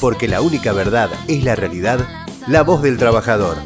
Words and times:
porque 0.00 0.28
la 0.28 0.40
única 0.40 0.72
verdad 0.72 1.10
es 1.28 1.42
la 1.44 1.54
realidad, 1.56 2.00
la 2.46 2.62
voz 2.62 2.82
del 2.82 2.98
trabajador. 2.98 3.56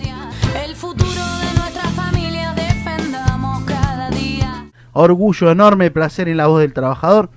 El 0.64 0.74
futuro 0.74 1.10
de 1.10 1.58
nuestra 1.58 1.82
familia 1.90 2.52
defendamos 2.54 3.64
cada 3.64 4.10
día. 4.10 4.66
Orgullo 4.92 5.50
enorme, 5.50 5.90
placer 5.90 6.28
en 6.28 6.36
la 6.38 6.46
voz 6.46 6.60
del 6.60 6.72
trabajador, 6.72 7.28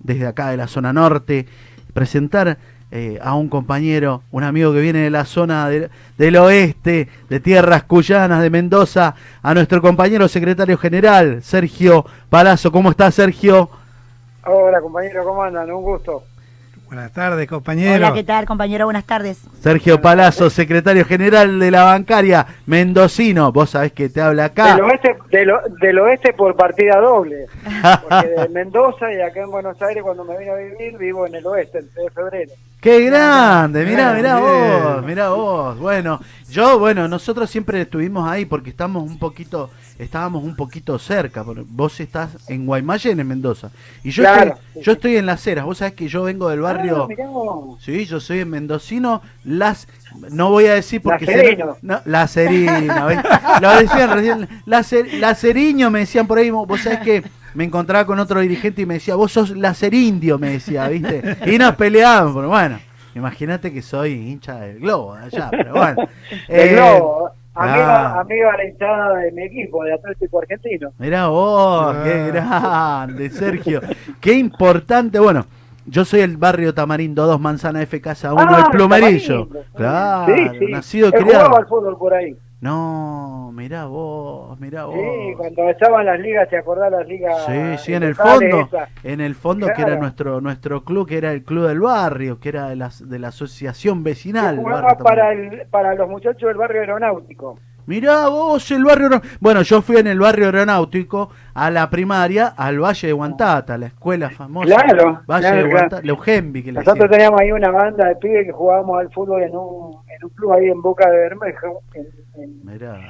desde 0.00 0.26
acá 0.26 0.48
de 0.50 0.56
la 0.56 0.68
zona 0.68 0.92
norte, 0.92 1.46
presentar 1.92 2.58
eh, 2.90 3.18
a 3.22 3.34
un 3.34 3.48
compañero, 3.50 4.22
un 4.30 4.44
amigo 4.44 4.72
que 4.72 4.80
viene 4.80 5.00
de 5.00 5.10
la 5.10 5.26
zona 5.26 5.68
de- 5.68 5.90
del 6.16 6.36
oeste, 6.36 7.08
de 7.28 7.40
tierras 7.40 7.82
cuyanas, 7.82 8.40
de 8.40 8.48
Mendoza, 8.48 9.14
a 9.42 9.52
nuestro 9.52 9.82
compañero 9.82 10.26
secretario 10.26 10.78
general, 10.78 11.42
Sergio 11.42 12.06
Palazzo. 12.30 12.72
¿Cómo 12.72 12.90
está 12.90 13.10
Sergio? 13.10 13.68
Hola 14.46 14.80
compañero, 14.80 15.22
¿cómo 15.22 15.42
andan? 15.42 15.70
Un 15.70 15.82
gusto. 15.82 16.22
Buenas 16.88 17.12
tardes, 17.12 17.46
compañero. 17.46 17.96
Hola, 17.96 18.14
¿qué 18.14 18.24
tal, 18.24 18.46
compañero? 18.46 18.86
Buenas 18.86 19.04
tardes. 19.04 19.42
Sergio 19.60 20.00
Palazzo, 20.00 20.48
secretario 20.48 21.04
general 21.04 21.58
de 21.58 21.70
la 21.70 21.84
bancaria 21.84 22.46
mendocino. 22.64 23.52
Vos 23.52 23.70
sabés 23.70 23.92
que 23.92 24.08
te 24.08 24.22
habla 24.22 24.46
acá. 24.46 24.74
Del 24.74 24.84
oeste, 24.84 25.16
del, 25.30 25.98
oeste 25.98 26.32
por 26.32 26.56
partida 26.56 26.96
doble. 26.98 27.44
Porque 28.08 28.28
de 28.28 28.48
Mendoza 28.48 29.12
y 29.12 29.20
acá 29.20 29.42
en 29.42 29.50
Buenos 29.50 29.80
Aires 29.82 30.02
cuando 30.02 30.24
me 30.24 30.38
vine 30.38 30.50
a 30.50 30.54
vivir 30.54 30.96
vivo 30.96 31.26
en 31.26 31.34
el 31.34 31.46
oeste, 31.46 31.80
el 31.80 31.90
3 31.90 32.04
de 32.06 32.10
febrero. 32.10 32.52
¡Qué 32.80 33.00
grande! 33.06 33.84
Mirá, 33.84 34.14
mirá 34.14 34.38
Bien. 34.40 34.82
vos, 34.84 35.04
mirá 35.04 35.28
vos. 35.30 35.78
Bueno, 35.80 36.20
yo, 36.48 36.78
bueno, 36.78 37.08
nosotros 37.08 37.50
siempre 37.50 37.80
estuvimos 37.80 38.28
ahí 38.30 38.44
porque 38.44 38.70
estamos 38.70 39.02
un 39.02 39.18
poquito, 39.18 39.68
estábamos 39.98 40.44
un 40.44 40.54
poquito 40.54 40.96
cerca. 41.00 41.42
porque 41.42 41.64
Vos 41.68 41.98
estás 41.98 42.30
en 42.48 42.66
Guaymallén, 42.66 43.18
en 43.18 43.26
Mendoza. 43.26 43.72
Y 44.04 44.10
yo, 44.12 44.22
Claro, 44.22 44.54
estoy, 44.74 44.82
yo 44.84 44.92
estoy 44.92 45.16
en 45.16 45.26
Las 45.26 45.44
Heras. 45.44 45.64
Vos 45.64 45.78
sabés 45.78 45.94
que 45.94 46.06
yo 46.06 46.22
vengo 46.22 46.48
del 46.50 46.60
barrio... 46.60 47.08
Ah, 47.10 47.26
vos. 47.26 47.82
Sí, 47.82 48.04
yo 48.06 48.20
soy 48.20 48.38
en 48.40 48.50
mendocino, 48.50 49.22
las 49.42 49.88
no 50.30 50.50
voy 50.50 50.66
a 50.66 50.74
decir 50.74 51.02
porque 51.02 51.26
Lacerino. 51.26 51.74
se 51.80 51.86
no, 51.86 52.00
Lacerino, 52.04 53.08
lo 53.60 53.70
decían 53.76 54.10
recién, 54.10 54.48
Lacer- 54.66 55.18
Laceriño 55.18 55.90
me 55.90 55.98
decían 56.00 56.26
por 56.28 56.38
ahí, 56.38 56.50
vos 56.50 56.80
sabés 56.80 57.00
que 57.00 57.24
me 57.54 57.64
encontraba 57.64 58.04
con 58.06 58.18
otro 58.18 58.40
dirigente 58.40 58.82
y 58.82 58.86
me 58.86 58.94
decía, 58.94 59.14
vos 59.14 59.32
sos 59.32 59.50
lacerindio, 59.56 60.38
me 60.38 60.50
decía, 60.50 60.88
¿viste? 60.88 61.36
Y 61.46 61.58
nos 61.58 61.74
peleábamos, 61.76 62.34
pero 62.34 62.48
bueno, 62.48 62.78
imagínate 63.14 63.72
que 63.72 63.82
soy 63.82 64.12
hincha 64.12 64.60
del 64.60 64.80
globo 64.80 65.14
de 65.16 65.24
allá, 65.24 65.48
pero 65.50 65.72
bueno. 65.72 66.08
De 66.48 66.70
Eh, 66.70 66.74
Globo, 66.74 67.30
amigo, 67.54 67.84
ah. 67.86 68.20
amigo 68.20 68.48
a 68.50 68.56
la 68.56 68.64
hinchada 68.64 69.14
de 69.16 69.32
mi 69.32 69.42
equipo, 69.42 69.82
de 69.84 69.94
Atlético 69.94 70.40
Argentino. 70.40 70.90
Mirá 70.98 71.26
vos, 71.28 71.96
Ah. 71.96 72.02
qué 72.04 72.26
grande, 72.30 73.30
Sergio. 73.30 73.80
Qué 74.20 74.34
importante. 74.34 75.18
Bueno, 75.18 75.46
yo 75.86 76.04
soy 76.04 76.20
el 76.20 76.36
barrio 76.36 76.74
Tamarindo 76.74 77.26
2, 77.26 77.40
Manzana 77.40 77.82
F, 77.82 78.00
Casa 78.00 78.32
1, 78.34 78.46
Ah, 78.48 78.62
el 78.66 78.70
plumerillo. 78.70 79.46
Tamarindo. 79.46 79.64
Claro, 79.74 80.34
Sí, 80.36 80.58
sí. 80.58 80.66
nacido 80.72 81.10
criado. 81.10 81.56
al 81.56 81.66
fútbol 81.66 81.96
por 81.98 82.12
ahí. 82.14 82.36
No, 82.60 83.52
mirá 83.54 83.84
vos, 83.84 84.58
mirá 84.58 84.86
vos. 84.86 84.96
Sí, 84.96 85.34
cuando 85.36 85.70
estaban 85.70 86.04
las 86.06 86.18
ligas, 86.18 86.48
¿te 86.48 86.56
acordás 86.56 86.90
las 86.90 87.06
ligas? 87.06 87.46
Sí, 87.46 87.78
sí, 87.78 87.94
en 87.94 88.02
el 88.02 88.16
fondo, 88.16 88.62
esas? 88.62 88.90
en 89.04 89.20
el 89.20 89.36
fondo 89.36 89.68
que 89.74 89.82
era 89.82 89.96
nuestro 89.96 90.40
nuestro 90.40 90.82
club, 90.82 91.06
que 91.06 91.18
era 91.18 91.32
el 91.32 91.44
club 91.44 91.68
del 91.68 91.80
barrio, 91.80 92.40
que 92.40 92.48
era 92.48 92.68
de 92.68 92.74
la, 92.74 92.90
de 93.00 93.18
la 93.20 93.28
asociación 93.28 94.02
vecinal. 94.02 94.56
Jugaba 94.56 94.82
barrio 94.82 95.04
para, 95.04 95.32
el, 95.32 95.66
para 95.70 95.94
los 95.94 96.08
muchachos 96.08 96.48
del 96.48 96.56
barrio 96.56 96.80
aeronáutico. 96.80 97.60
Mirá 97.88 98.28
vos, 98.28 98.70
el 98.70 98.84
barrio... 98.84 99.08
Bueno, 99.40 99.62
yo 99.62 99.80
fui 99.80 99.96
en 99.96 100.06
el 100.08 100.20
barrio 100.20 100.44
aeronáutico 100.46 101.30
a 101.54 101.70
la 101.70 101.88
primaria, 101.88 102.48
al 102.56 102.78
Valle 102.78 103.06
de 103.08 103.12
Guantata, 103.14 103.78
la 103.78 103.86
escuela 103.86 104.28
famosa. 104.28 104.66
Claro, 104.76 105.22
Valle 105.26 105.40
claro, 105.40 105.56
de 105.56 105.62
claro. 105.62 105.68
Guantata, 105.70 106.02
la 106.02 106.08
Eugenbi, 106.10 106.62
que 106.62 106.72
Nosotros 106.72 106.94
decían. 106.96 107.10
teníamos 107.10 107.40
ahí 107.40 107.50
una 107.52 107.70
banda 107.70 108.06
de 108.08 108.16
pibes 108.16 108.44
que 108.46 108.52
jugábamos 108.52 109.00
al 109.00 109.10
fútbol 109.10 109.42
en 109.42 109.56
un, 109.56 109.96
en 110.06 110.24
un 110.24 110.30
club 110.34 110.52
ahí 110.52 110.66
en 110.68 110.82
Boca 110.82 111.08
de 111.10 111.16
Bermejo. 111.16 111.80
en- 111.94 112.06
en- 112.42 112.60
Mirá. 112.62 113.00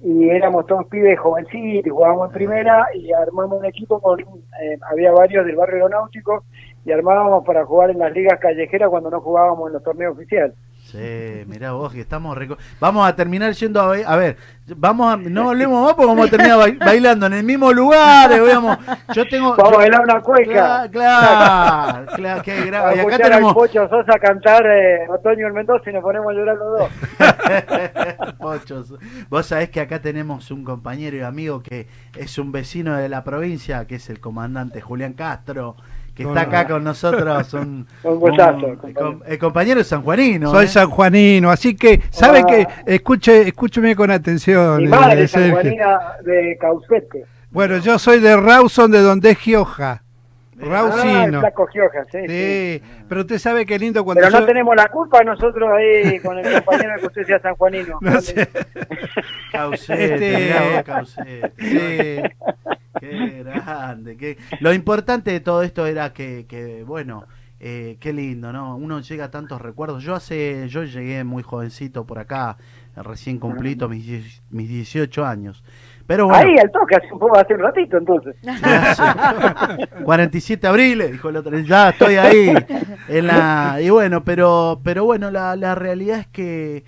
y 0.00 0.30
éramos 0.30 0.66
todos 0.66 0.86
pibes 0.86 1.16
jovencitos, 1.20 1.86
y 1.86 1.90
jugábamos 1.90 2.28
en 2.28 2.32
primera 2.34 2.86
y 2.94 3.12
armamos 3.12 3.58
un 3.60 3.66
equipo 3.66 4.00
con, 4.00 4.18
eh, 4.18 4.78
había 4.90 5.12
varios 5.12 5.44
del 5.46 5.54
barrio 5.56 5.74
aeronáutico 5.76 6.42
y 6.84 6.90
armábamos 6.90 7.44
para 7.44 7.64
jugar 7.66 7.90
en 7.90 7.98
las 7.98 8.12
ligas 8.12 8.40
callejeras 8.40 8.88
cuando 8.88 9.10
no 9.10 9.20
jugábamos 9.20 9.68
en 9.68 9.74
los 9.74 9.82
torneos 9.84 10.14
oficiales. 10.16 10.54
Sí, 10.92 11.44
mirá 11.46 11.72
vos 11.72 11.90
que 11.92 12.00
estamos 12.02 12.36
reco- 12.36 12.58
Vamos 12.78 13.08
a 13.08 13.16
terminar 13.16 13.52
yendo 13.54 13.80
a 13.80 13.86
ba- 13.86 13.96
a 14.06 14.16
ver, 14.16 14.36
vamos 14.76 15.12
a 15.12 15.16
no 15.16 15.44
volvemos 15.44 15.82
más 15.84 15.94
porque 15.94 16.06
vamos 16.06 16.26
a 16.26 16.30
terminar 16.30 16.58
bai- 16.58 16.78
bailando 16.84 17.26
en 17.26 17.32
el 17.32 17.44
mismo 17.44 17.72
lugar, 17.72 18.30
eh, 18.30 18.40
vamos. 18.40 18.76
Yo 19.14 19.26
tengo 19.26 19.56
Vamos 19.56 19.72
a 19.72 19.76
bailar 19.78 20.02
una 20.02 20.20
cueca. 20.20 20.88
Claro, 20.90 20.90
claro, 20.92 22.06
claro, 22.14 22.42
qué 22.42 22.52
Vamos 22.56 22.66
grave. 22.66 22.90
a 22.92 22.96
Y 22.96 23.00
acá 23.06 23.18
tenemos 23.18 23.54
Pocho 23.54 23.88
Sosa 23.88 24.18
cantar 24.18 24.66
eh, 24.66 25.08
Otoño 25.08 25.46
el 25.46 25.54
Mendoza 25.54 25.88
y 25.88 25.94
nos 25.94 26.02
ponemos 26.02 26.30
a 26.30 26.34
llorar 26.34 26.56
los 26.58 26.78
dos. 26.78 26.90
Pochos. 28.38 28.94
Vos 29.30 29.46
sabés 29.46 29.70
que 29.70 29.80
acá 29.80 30.00
tenemos 30.02 30.50
un 30.50 30.62
compañero 30.64 31.16
y 31.16 31.20
amigo 31.20 31.62
que 31.62 31.86
es 32.16 32.38
un 32.38 32.52
vecino 32.52 32.96
de 32.96 33.08
la 33.08 33.24
provincia, 33.24 33.86
que 33.86 33.94
es 33.94 34.10
el 34.10 34.20
comandante 34.20 34.80
Julián 34.80 35.14
Castro, 35.14 35.76
que 36.14 36.22
está 36.24 36.42
acá 36.42 36.66
con 36.66 36.84
nosotros. 36.84 37.54
Un, 37.54 37.86
Un 38.04 38.20
gustazo, 38.20 38.66
un- 38.66 38.76
compañero. 38.76 39.00
com- 39.00 39.20
el 39.26 39.38
compañero 39.38 39.78
de 39.78 39.84
San 39.84 40.02
Juanino. 40.02 40.50
Soy 40.50 40.66
¿eh? 40.66 40.68
sanjuanino, 40.68 41.50
así 41.50 41.74
que, 41.74 42.00
¿sabe 42.10 42.40
Ah. 42.40 42.46
que 42.46 42.66
Escuche, 42.94 43.48
escúcheme 43.48 43.96
con 43.96 44.10
atención. 44.10 44.78
Mi 44.78 44.84
eh, 44.84 44.88
madre, 44.88 45.26
Sergio. 45.28 45.52
Juanina 45.52 45.98
de 46.24 46.56
Caucete. 46.60 47.24
Bueno, 47.50 47.78
yo 47.78 47.98
soy 47.98 48.20
de 48.20 48.36
Rawson, 48.36 48.90
de 48.90 49.00
donde 49.00 49.30
es 49.30 49.38
Gioja. 49.38 50.02
Ah, 50.62 50.66
el 50.66 50.70
Rausino. 50.70 51.40
flaco 51.40 51.66
Gioja, 51.66 52.04
sí, 52.10 52.18
sí. 52.20 52.28
Sí, 52.28 52.82
pero 53.08 53.20
usted 53.22 53.38
sabe 53.38 53.66
qué 53.66 53.78
lindo 53.78 54.04
cuando 54.04 54.20
Pero 54.20 54.30
no 54.32 54.40
yo- 54.40 54.46
tenemos 54.46 54.76
la 54.76 54.88
culpa 54.88 55.22
nosotros 55.24 55.68
ahí 55.76 56.18
con 56.20 56.38
el 56.38 56.52
compañero 56.62 56.92
que 57.00 57.06
usted 57.06 57.26
sea 57.26 57.40
sanjuanino. 57.40 57.98
No 58.00 58.20
sé. 58.20 58.48
Caucete, 59.52 60.14
Este- 60.74 60.84
Caucete. 60.84 61.52
Sí. 61.58 62.58
Qué 63.00 63.42
grande. 63.44 64.16
Qué... 64.16 64.38
Lo 64.60 64.72
importante 64.72 65.30
de 65.32 65.40
todo 65.40 65.62
esto 65.62 65.86
era 65.86 66.12
que, 66.12 66.46
que 66.48 66.84
bueno, 66.84 67.26
eh, 67.64 67.96
qué 68.00 68.12
lindo, 68.12 68.52
¿no? 68.52 68.74
Uno 68.74 68.98
llega 68.98 69.26
a 69.26 69.30
tantos 69.30 69.62
recuerdos. 69.62 70.02
Yo 70.02 70.16
hace, 70.16 70.68
yo 70.68 70.82
llegué 70.82 71.22
muy 71.22 71.44
jovencito 71.44 72.04
por 72.04 72.18
acá, 72.18 72.56
recién 72.96 73.38
cumplido 73.38 73.88
mis, 73.88 74.42
mis 74.50 74.68
18 74.68 75.24
años. 75.24 75.62
Pero 76.08 76.26
bueno, 76.26 76.40
Ahí, 76.44 76.56
al 76.58 76.72
toque, 76.72 76.96
hace 76.96 77.12
un, 77.12 77.20
poco, 77.20 77.38
hace 77.38 77.54
un 77.54 77.60
ratito 77.60 77.96
entonces. 77.96 78.34
ya 78.42 78.94
sé. 78.96 79.88
47 80.04 80.60
de 80.60 80.68
abril, 80.68 81.04
dijo 81.12 81.28
el 81.28 81.36
otro, 81.36 81.56
ya 81.60 81.90
estoy 81.90 82.16
ahí. 82.16 82.52
En 83.08 83.28
la, 83.28 83.78
y 83.80 83.90
bueno, 83.90 84.24
pero, 84.24 84.80
pero 84.82 85.04
bueno, 85.04 85.30
la, 85.30 85.54
la 85.54 85.76
realidad 85.76 86.18
es 86.18 86.26
que, 86.26 86.82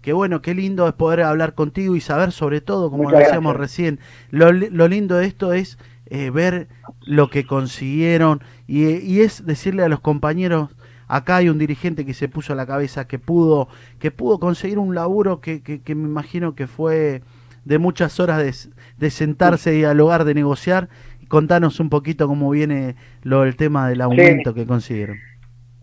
que 0.00 0.12
bueno, 0.12 0.42
qué 0.42 0.54
lindo 0.54 0.86
es 0.86 0.94
poder 0.94 1.22
hablar 1.22 1.54
contigo 1.54 1.96
y 1.96 2.00
saber 2.00 2.30
sobre 2.30 2.60
todo, 2.60 2.88
como 2.88 3.02
Muchas 3.02 3.18
lo 3.18 3.18
decíamos 3.18 3.54
gracias. 3.54 3.70
recién, 3.78 4.00
lo, 4.30 4.52
lo 4.52 4.86
lindo 4.86 5.16
de 5.16 5.26
esto 5.26 5.52
es 5.52 5.76
eh, 6.10 6.30
ver 6.30 6.68
lo 7.06 7.30
que 7.30 7.46
consiguieron 7.46 8.42
y, 8.66 8.86
y 8.86 9.20
es 9.20 9.46
decirle 9.46 9.82
a 9.82 9.88
los 9.88 10.00
compañeros, 10.00 10.70
acá 11.08 11.36
hay 11.36 11.48
un 11.48 11.58
dirigente 11.58 12.04
que 12.04 12.14
se 12.14 12.28
puso 12.28 12.52
a 12.52 12.56
la 12.56 12.66
cabeza, 12.66 13.06
que 13.06 13.18
pudo, 13.18 13.68
que 13.98 14.10
pudo 14.10 14.38
conseguir 14.38 14.78
un 14.78 14.94
laburo 14.94 15.40
que, 15.40 15.62
que, 15.62 15.82
que 15.82 15.94
me 15.94 16.08
imagino 16.08 16.54
que 16.54 16.66
fue 16.66 17.22
de 17.64 17.78
muchas 17.78 18.20
horas 18.20 18.38
de, 18.38 18.72
de 18.98 19.10
sentarse, 19.10 19.70
dialogar, 19.70 20.24
de 20.24 20.34
negociar. 20.34 20.88
Contanos 21.28 21.78
un 21.80 21.90
poquito 21.90 22.26
cómo 22.26 22.50
viene 22.50 22.96
lo 23.22 23.42
del 23.42 23.56
tema 23.56 23.88
del 23.88 24.00
aumento 24.00 24.52
que 24.54 24.66
consiguieron. 24.66 25.16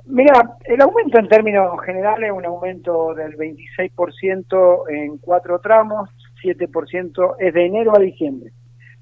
Mira, 0.05 0.57
el 0.63 0.81
aumento 0.81 1.19
en 1.19 1.27
términos 1.27 1.69
generales 1.85 2.29
es 2.29 2.37
un 2.37 2.45
aumento 2.45 3.13
del 3.13 3.37
26% 3.37 4.83
en 4.89 5.17
cuatro 5.17 5.59
tramos, 5.59 6.09
7% 6.41 7.35
es 7.39 7.53
de 7.53 7.65
enero 7.65 7.95
a 7.95 7.99
diciembre, 7.99 8.51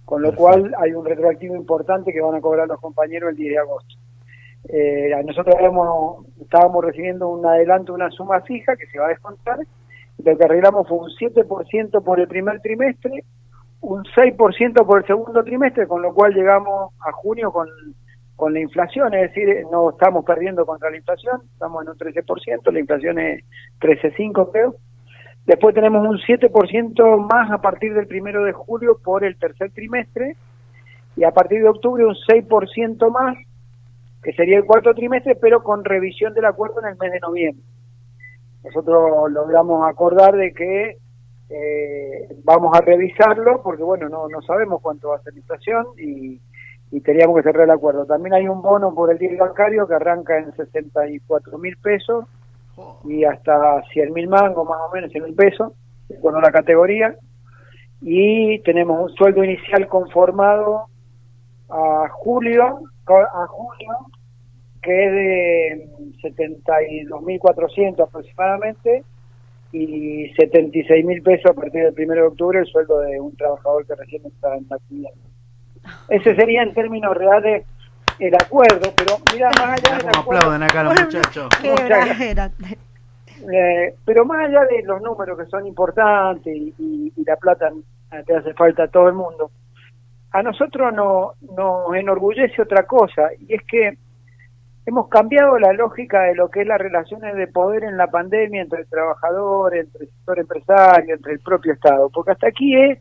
con 0.06 0.22
lo 0.22 0.30
Perfecto. 0.30 0.44
cual 0.44 0.76
hay 0.80 0.94
un 0.94 1.06
retroactivo 1.06 1.56
importante 1.56 2.14
que 2.14 2.22
van 2.22 2.36
a 2.36 2.42
cobrar 2.42 2.68
los 2.68 2.80
compañeros 2.80 3.32
el 3.32 3.36
10 3.36 3.52
de 3.54 3.60
agosto. 3.60 3.96
Eh, 4.70 5.12
nosotros 5.26 5.56
habíamos- 5.56 6.26
estábamos 6.42 6.84
recibiendo 6.84 7.28
un 7.30 7.46
adelanto, 7.46 7.94
una 7.94 8.10
suma 8.12 8.42
fija 8.42 8.75
que 8.75 8.88
se 8.88 9.00
va 9.00 9.07
a 9.07 9.10
descontar, 9.10 9.60
lo 10.24 10.38
que 10.38 10.44
arreglamos 10.44 10.88
fue 10.88 10.98
un 10.98 11.10
7% 11.12 12.02
por 12.02 12.19
el 12.19 12.28
primer 12.28 12.62
trimestre, 12.62 13.24
un 13.81 14.04
6% 14.16 14.86
por 14.86 15.00
el 15.00 15.06
segundo 15.06 15.44
trimestre, 15.44 15.88
con 15.88 16.02
lo 16.02 16.13
cual 16.13 16.34
llegamos 16.34 16.94
a 17.06 17.12
junio 17.12 17.51
con 17.51 17.68
con 18.36 18.54
la 18.54 18.60
inflación, 18.60 19.13
es 19.13 19.34
decir, 19.34 19.66
no 19.72 19.92
estamos 19.92 20.25
perdiendo 20.25 20.66
contra 20.66 20.90
la 20.90 20.98
inflación, 20.98 21.40
estamos 21.54 21.84
en 21.84 21.92
un 21.92 21.98
13%, 21.98 22.69
la 22.69 22.80
inflación 22.81 23.18
es 23.18 23.46
13,5 23.80 24.51
creo. 24.51 24.75
Después 25.45 25.75
tenemos 25.75 26.07
un 26.07 26.18
7% 26.18 27.27
más 27.30 27.51
a 27.51 27.59
partir 27.59 27.94
del 27.94 28.07
primero 28.07 28.44
de 28.44 28.51
julio 28.51 29.00
por 29.03 29.24
el 29.24 29.38
tercer 29.38 29.71
trimestre 29.71 30.36
y 31.15 31.24
a 31.24 31.31
partir 31.31 31.62
de 31.62 31.69
octubre 31.69 32.06
un 32.06 32.15
6% 32.15 33.12
más, 33.12 33.38
que 34.24 34.33
sería 34.33 34.57
el 34.57 34.65
cuarto 34.65 34.94
trimestre, 34.94 35.36
pero 35.36 35.63
con 35.63 35.86
revisión 35.86 36.33
del 36.33 36.45
acuerdo 36.45 36.81
en 36.81 36.88
el 36.89 36.97
mes 36.97 37.12
de 37.12 37.19
noviembre. 37.19 37.63
Nosotros 38.63 39.31
logramos 39.31 39.88
acordar 39.88 40.36
de 40.36 40.51
que 40.51 40.97
eh, 41.50 42.36
vamos 42.44 42.75
a 42.75 42.81
revisarlo 42.81 43.62
porque, 43.62 43.83
bueno, 43.83 44.09
no, 44.09 44.27
no 44.27 44.41
sabemos 44.41 44.81
cuánto 44.81 45.09
va 45.09 45.18
a 45.18 45.21
ser 45.21 45.33
la 45.33 45.39
inflación 45.39 45.86
y 45.98 46.41
y 46.91 47.01
teníamos 47.01 47.36
que 47.36 47.44
cerrar 47.44 47.65
el 47.65 47.71
acuerdo. 47.71 48.06
También 48.06 48.33
hay 48.36 48.48
un 48.48 48.62
bono 48.62 48.94
por 48.94 49.12
el 49.12 49.18
día 49.18 49.31
bancario 49.38 49.88
que 49.88 49.95
arranca 49.95 50.38
en 50.38 50.56
64 50.56 51.57
mil 51.57 51.75
pesos 51.77 52.25
y 53.06 53.24
hasta 53.24 53.81
100 53.92 54.13
mil 54.13 54.27
mangos, 54.27 54.68
más 54.68 54.80
o 54.89 54.94
menos, 54.94 55.12
100 55.12 55.24
mil 55.24 55.36
pesos, 55.36 55.74
con 56.22 56.42
la 56.42 56.51
categoría. 56.51 57.16
Y 58.01 58.60
tenemos 58.60 59.10
un 59.10 59.16
sueldo 59.16 59.44
inicial 59.44 59.88
conformado 59.88 60.88
a 61.69 62.07
julio, 62.12 62.80
a 63.07 63.48
julio, 63.48 63.94
que 64.81 65.06
es 65.06 65.12
de 65.12 65.89
72.400 66.24 68.04
aproximadamente, 68.04 69.04
y 69.72 70.30
76 70.36 71.06
mil 71.06 71.22
pesos 71.22 71.51
a 71.51 71.54
partir 71.54 71.92
del 71.92 72.06
1 72.06 72.13
de 72.13 72.22
octubre 72.22 72.60
el 72.60 72.66
sueldo 72.66 73.00
de 73.00 73.19
un 73.19 73.36
trabajador 73.36 73.86
que 73.86 73.95
recién 73.95 74.25
está 74.25 74.56
en 74.56 74.66
la 74.69 74.77
actividad. 74.77 75.12
Ese 76.10 76.36
sería 76.36 76.63
en 76.63 76.74
términos 76.74 77.16
reales 77.16 77.66
el 78.19 78.35
acuerdo, 78.35 78.91
pero 78.95 79.17
mira, 79.33 79.50
más 79.50 79.79
allá 79.79 79.97
del 79.97 80.07
acuerdo, 80.07 80.39
aplauden 80.47 80.63
acá 80.63 80.83
los 80.83 80.94
muchachos. 81.06 81.50
Eh, 83.51 83.95
pero 84.06 84.25
más 84.25 84.47
allá 84.47 84.62
de 84.65 84.81
los 84.83 85.01
números 85.01 85.38
que 85.38 85.45
son 85.45 85.67
importantes 85.67 86.56
y, 86.56 86.73
y- 86.77 87.13
y 87.15 87.23
la 87.25 87.35
plata 87.35 87.71
te 88.25 88.35
hace 88.35 88.53
falta 88.53 88.83
a 88.83 88.88
todo 88.88 89.07
el 89.09 89.13
mundo, 89.15 89.51
a 90.31 90.41
nosotros 90.41 90.94
no, 90.94 91.33
nos 91.56 91.95
enorgullece 91.95 92.62
otra 92.62 92.83
cosa, 92.83 93.29
y 93.39 93.53
es 93.53 93.62
que 93.67 93.97
hemos 94.85 95.09
cambiado 95.09 95.59
la 95.59 95.73
lógica 95.73 96.21
de 96.23 96.35
lo 96.35 96.50
que 96.50 96.62
es 96.62 96.67
las 96.67 96.79
relaciones 96.79 97.35
de 97.35 97.47
poder 97.47 97.83
en 97.83 97.97
la 97.97 98.07
pandemia 98.07 98.62
entre 98.62 98.81
el 98.81 98.88
trabajador, 98.88 99.75
entre 99.75 100.06
el 100.06 100.09
sector 100.12 100.39
empresario, 100.39 101.15
entre 101.15 101.33
el 101.33 101.39
propio 101.39 101.73
Estado, 101.73 102.09
porque 102.09 102.31
hasta 102.31 102.47
aquí 102.47 102.75
es 102.75 103.00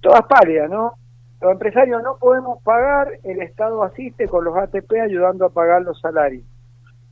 todas 0.00 0.22
pálidas, 0.26 0.70
¿no? 0.70 0.92
Los 1.40 1.52
empresarios 1.52 2.02
no 2.02 2.16
podemos 2.18 2.62
pagar, 2.62 3.08
el 3.24 3.42
Estado 3.42 3.82
asiste 3.82 4.26
con 4.26 4.44
los 4.44 4.56
ATP 4.56 4.92
ayudando 5.02 5.44
a 5.46 5.50
pagar 5.50 5.82
los 5.82 6.00
salarios. 6.00 6.44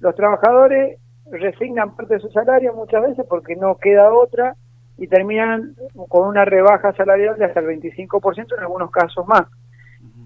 Los 0.00 0.15
trabajadores 0.15 0.99
resignan 1.31 1.94
parte 1.97 2.15
de 2.15 2.21
su 2.21 2.31
salario 2.31 2.75
muchas 2.75 3.03
veces 3.03 3.26
porque 3.29 3.56
no 3.56 3.76
queda 3.76 4.12
otra 4.12 4.55
y 4.97 5.09
terminan 5.09 5.75
con 6.09 6.29
una 6.29 6.44
rebaja 6.44 6.93
salarial 6.94 7.37
de 7.37 7.44
hasta 7.47 7.61
el 7.61 7.67
25%, 7.67 8.55
en 8.56 8.61
algunos 8.61 8.91
casos 8.91 9.26
más. 9.26 9.43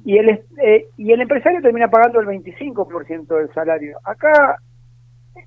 Y 0.05 0.19
el, 0.19 0.43
eh, 0.62 0.87
y 0.97 1.12
el 1.12 1.21
empresario 1.21 1.61
termina 1.61 1.89
pagando 1.89 2.21
el 2.21 2.27
25% 2.27 3.37
del 3.37 3.53
salario. 3.53 3.99
Acá, 4.05 4.59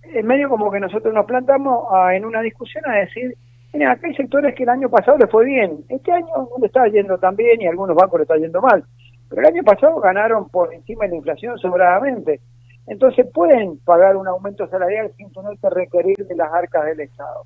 en 0.03 0.25
medio 0.25 0.49
como 0.49 0.71
que 0.71 0.79
nosotros 0.79 1.13
nos 1.13 1.25
plantamos 1.25 1.85
a- 1.91 2.15
en 2.15 2.25
una 2.25 2.41
discusión 2.41 2.83
a 2.87 2.95
decir, 2.95 3.35
mira, 3.73 3.91
acá 3.91 4.07
hay 4.07 4.15
sectores 4.15 4.55
que 4.55 4.63
el 4.63 4.69
año 4.69 4.89
pasado 4.89 5.17
les 5.17 5.29
fue 5.29 5.45
bien, 5.45 5.83
este 5.89 6.11
año 6.11 6.27
no 6.35 6.49
le 6.59 6.67
está 6.67 6.87
yendo 6.87 7.17
tan 7.17 7.35
bien 7.35 7.61
y 7.61 7.67
algunos 7.67 7.95
bancos 7.95 8.19
le 8.19 8.23
está 8.23 8.37
yendo 8.37 8.61
mal, 8.61 8.83
pero 9.29 9.41
el 9.41 9.47
año 9.47 9.63
pasado 9.63 9.99
ganaron 9.99 10.49
por 10.49 10.73
encima 10.73 11.05
de 11.05 11.11
la 11.11 11.15
inflación 11.17 11.57
sobradamente. 11.57 12.41
Entonces 12.87 13.25
pueden 13.33 13.77
pagar 13.85 14.17
un 14.17 14.27
aumento 14.27 14.67
salarial 14.67 15.11
sin 15.15 15.31
tener 15.31 15.57
que 15.59 15.69
requerir 15.69 16.27
de 16.27 16.35
las 16.35 16.51
arcas 16.51 16.85
del 16.85 16.99
Estado. 16.99 17.43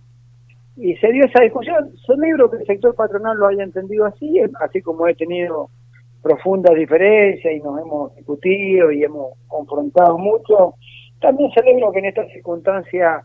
Y 0.77 0.95
se 0.95 1.11
dio 1.11 1.25
esa 1.25 1.43
discusión. 1.43 1.91
Celebro 2.05 2.49
que 2.49 2.57
el 2.57 2.65
sector 2.65 2.95
patronal 2.95 3.37
lo 3.37 3.47
haya 3.47 3.63
entendido 3.63 4.05
así, 4.05 4.41
así 4.59 4.81
como 4.81 5.07
he 5.07 5.15
tenido 5.15 5.69
profundas 6.21 6.73
diferencias 6.75 7.53
y 7.53 7.59
nos 7.59 7.79
hemos 7.79 8.15
discutido 8.15 8.91
y 8.91 9.03
hemos 9.03 9.37
confrontado 9.47 10.17
mucho. 10.17 10.73
También 11.21 11.51
celebro 11.51 11.91
que 11.91 11.99
en 11.99 12.05
estas 12.05 12.27
circunstancias 12.31 13.23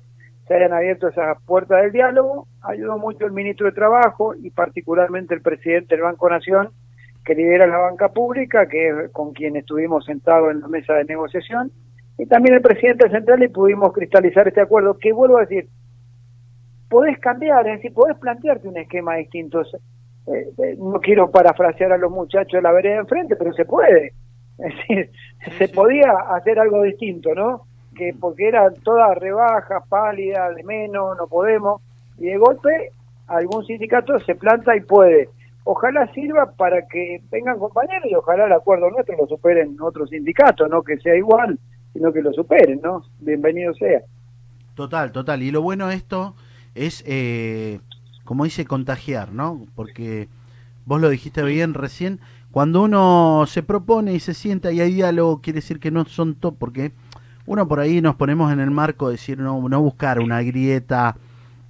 se 0.51 0.57
hayan 0.57 0.73
abierto 0.73 1.07
esas 1.07 1.41
puertas 1.45 1.81
del 1.81 1.93
diálogo. 1.93 2.49
Ayudó 2.63 2.99
mucho 2.99 3.25
el 3.25 3.31
ministro 3.31 3.67
de 3.67 3.73
Trabajo 3.73 4.35
y 4.35 4.51
particularmente 4.51 5.33
el 5.33 5.43
presidente 5.43 5.95
del 5.95 6.03
Banco 6.03 6.29
Nación, 6.29 6.71
que 7.25 7.37
lidera 7.37 7.69
la 7.69 7.79
banca 7.79 8.09
pública, 8.09 8.67
que 8.67 8.89
es 8.89 9.13
con 9.13 9.33
quien 9.33 9.55
estuvimos 9.55 10.07
sentados 10.07 10.51
en 10.51 10.61
la 10.61 10.67
mesa 10.67 10.95
de 10.95 11.05
negociación, 11.05 11.71
y 12.19 12.27
también 12.27 12.57
el 12.57 12.63
presidente 12.63 13.09
central 13.11 13.45
y 13.45 13.49
pudimos 13.49 13.93
cristalizar 13.93 14.49
este 14.49 14.61
acuerdo, 14.61 14.99
que 14.99 15.13
vuelvo 15.13 15.39
a 15.39 15.43
decir, 15.43 15.69
podés 16.89 17.21
cambiar, 17.21 17.69
es 17.69 17.77
decir, 17.77 17.95
podés 17.95 18.19
plantearte 18.19 18.67
un 18.67 18.77
esquema 18.77 19.15
distinto. 19.15 19.63
Eh, 19.63 20.49
eh, 20.59 20.77
no 20.79 20.99
quiero 21.01 21.31
parafrasear 21.31 21.93
a 21.93 21.97
los 21.97 22.11
muchachos 22.11 22.55
de 22.55 22.63
la 22.63 22.73
vereda 22.73 22.95
de 22.95 23.01
enfrente, 23.03 23.37
pero 23.37 23.53
se 23.53 23.67
puede. 23.67 24.15
Es 24.59 24.75
decir, 24.77 25.11
se 25.59 25.69
podía 25.69 26.11
hacer 26.35 26.59
algo 26.59 26.83
distinto, 26.83 27.37
¿no? 27.37 27.69
Que 27.95 28.15
porque 28.19 28.49
era 28.49 28.71
toda 28.85 29.15
rebaja, 29.15 29.85
pálida, 29.89 30.51
de 30.51 30.63
menos, 30.63 31.17
no 31.17 31.27
podemos. 31.27 31.83
Y 32.19 32.27
de 32.27 32.37
golpe 32.39 32.93
algún 33.27 33.65
sindicato 33.65 34.19
se 34.21 34.35
planta 34.35 34.77
y 34.77 34.81
puede. 34.81 35.29
Ojalá 35.65 36.11
sirva 36.13 36.51
para 36.53 36.87
que 36.89 37.23
vengan 37.31 37.59
compañeros 37.59 38.07
y 38.11 38.15
ojalá 38.15 38.47
el 38.47 38.53
acuerdo 38.53 38.91
nuestro 38.91 39.17
lo 39.17 39.27
superen 39.27 39.77
otros 39.81 40.11
sindicatos, 40.11 40.69
no 40.69 40.83
que 40.83 40.97
sea 40.99 41.17
igual, 41.17 41.59
sino 41.93 42.13
que 42.13 42.23
lo 42.23 42.33
superen, 42.33 42.81
¿no? 42.83 43.05
Bienvenido 43.21 43.73
sea. 43.75 44.01
Total, 44.75 45.13
total. 45.13 45.43
Y 45.43 45.51
lo 45.51 45.63
bueno 45.63 45.89
de 45.89 45.95
esto 45.95 46.35
es, 46.75 47.05
eh, 47.07 47.81
como 48.25 48.45
dice, 48.45 48.65
contagiar, 48.65 49.33
¿no? 49.33 49.67
Porque 49.75 50.29
vos 50.87 51.01
lo 51.01 51.09
dijiste 51.09 51.43
bien 51.43 51.75
recién, 51.75 52.21
cuando 52.51 52.83
uno 52.83 53.45
se 53.47 53.63
propone 53.63 54.13
y 54.13 54.21
se 54.21 54.35
sienta 54.35 54.73
y 54.73 54.81
hay 54.81 54.93
diálogo, 54.93 55.41
quiere 55.41 55.59
decir 55.59 55.79
que 55.79 55.91
no 55.91 56.05
son 56.07 56.35
top, 56.35 56.57
porque 56.59 56.93
uno 57.47 57.67
por 57.67 57.81
ahí 57.81 58.01
nos 58.01 58.17
ponemos 58.17 58.53
en 58.53 58.61
el 58.61 58.71
marco 58.71 59.09
de 59.09 59.13
decir, 59.15 59.39
no, 59.39 59.69
no 59.69 59.81
buscar 59.81 60.21
una 60.21 60.43
grieta 60.43 61.17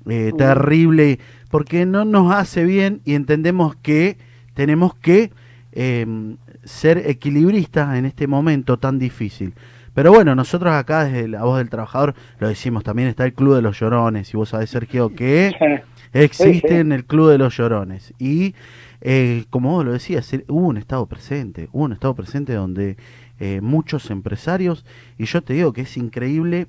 eh, 0.08 0.32
terrible, 0.36 1.18
porque 1.50 1.86
no 1.86 2.04
nos 2.04 2.34
hace 2.34 2.64
bien 2.64 3.00
y 3.04 3.14
entendemos 3.14 3.76
que 3.76 4.16
tenemos 4.54 4.94
que 4.94 5.30
eh, 5.72 6.06
ser 6.64 6.98
equilibristas 7.06 7.96
en 7.96 8.06
este 8.06 8.26
momento 8.26 8.78
tan 8.78 8.98
difícil. 8.98 9.54
Pero 9.94 10.12
bueno, 10.12 10.34
nosotros 10.34 10.72
acá 10.72 11.04
desde 11.04 11.28
la 11.28 11.44
voz 11.44 11.58
del 11.58 11.68
trabajador 11.68 12.14
lo 12.38 12.48
decimos, 12.48 12.84
también 12.84 13.08
está 13.08 13.24
el 13.24 13.34
Club 13.34 13.56
de 13.56 13.62
los 13.62 13.78
Llorones, 13.78 14.32
y 14.32 14.36
vos 14.36 14.50
sabés, 14.50 14.70
Sergio, 14.70 15.14
que 15.14 15.82
existe 16.12 16.78
en 16.78 16.92
el 16.92 17.04
Club 17.04 17.30
de 17.30 17.38
los 17.38 17.56
Llorones. 17.56 18.14
Y 18.18 18.54
eh, 19.00 19.44
como 19.50 19.72
vos 19.72 19.84
lo 19.84 19.92
decías, 19.92 20.30
hubo 20.48 20.68
un 20.68 20.76
estado 20.76 21.06
presente, 21.06 21.68
hubo 21.72 21.84
un 21.84 21.92
estado 21.92 22.14
presente 22.14 22.54
donde 22.54 22.96
eh, 23.40 23.60
muchos 23.60 24.10
empresarios, 24.10 24.84
y 25.18 25.24
yo 25.24 25.42
te 25.42 25.54
digo 25.54 25.72
que 25.72 25.80
es 25.80 25.96
increíble, 25.96 26.68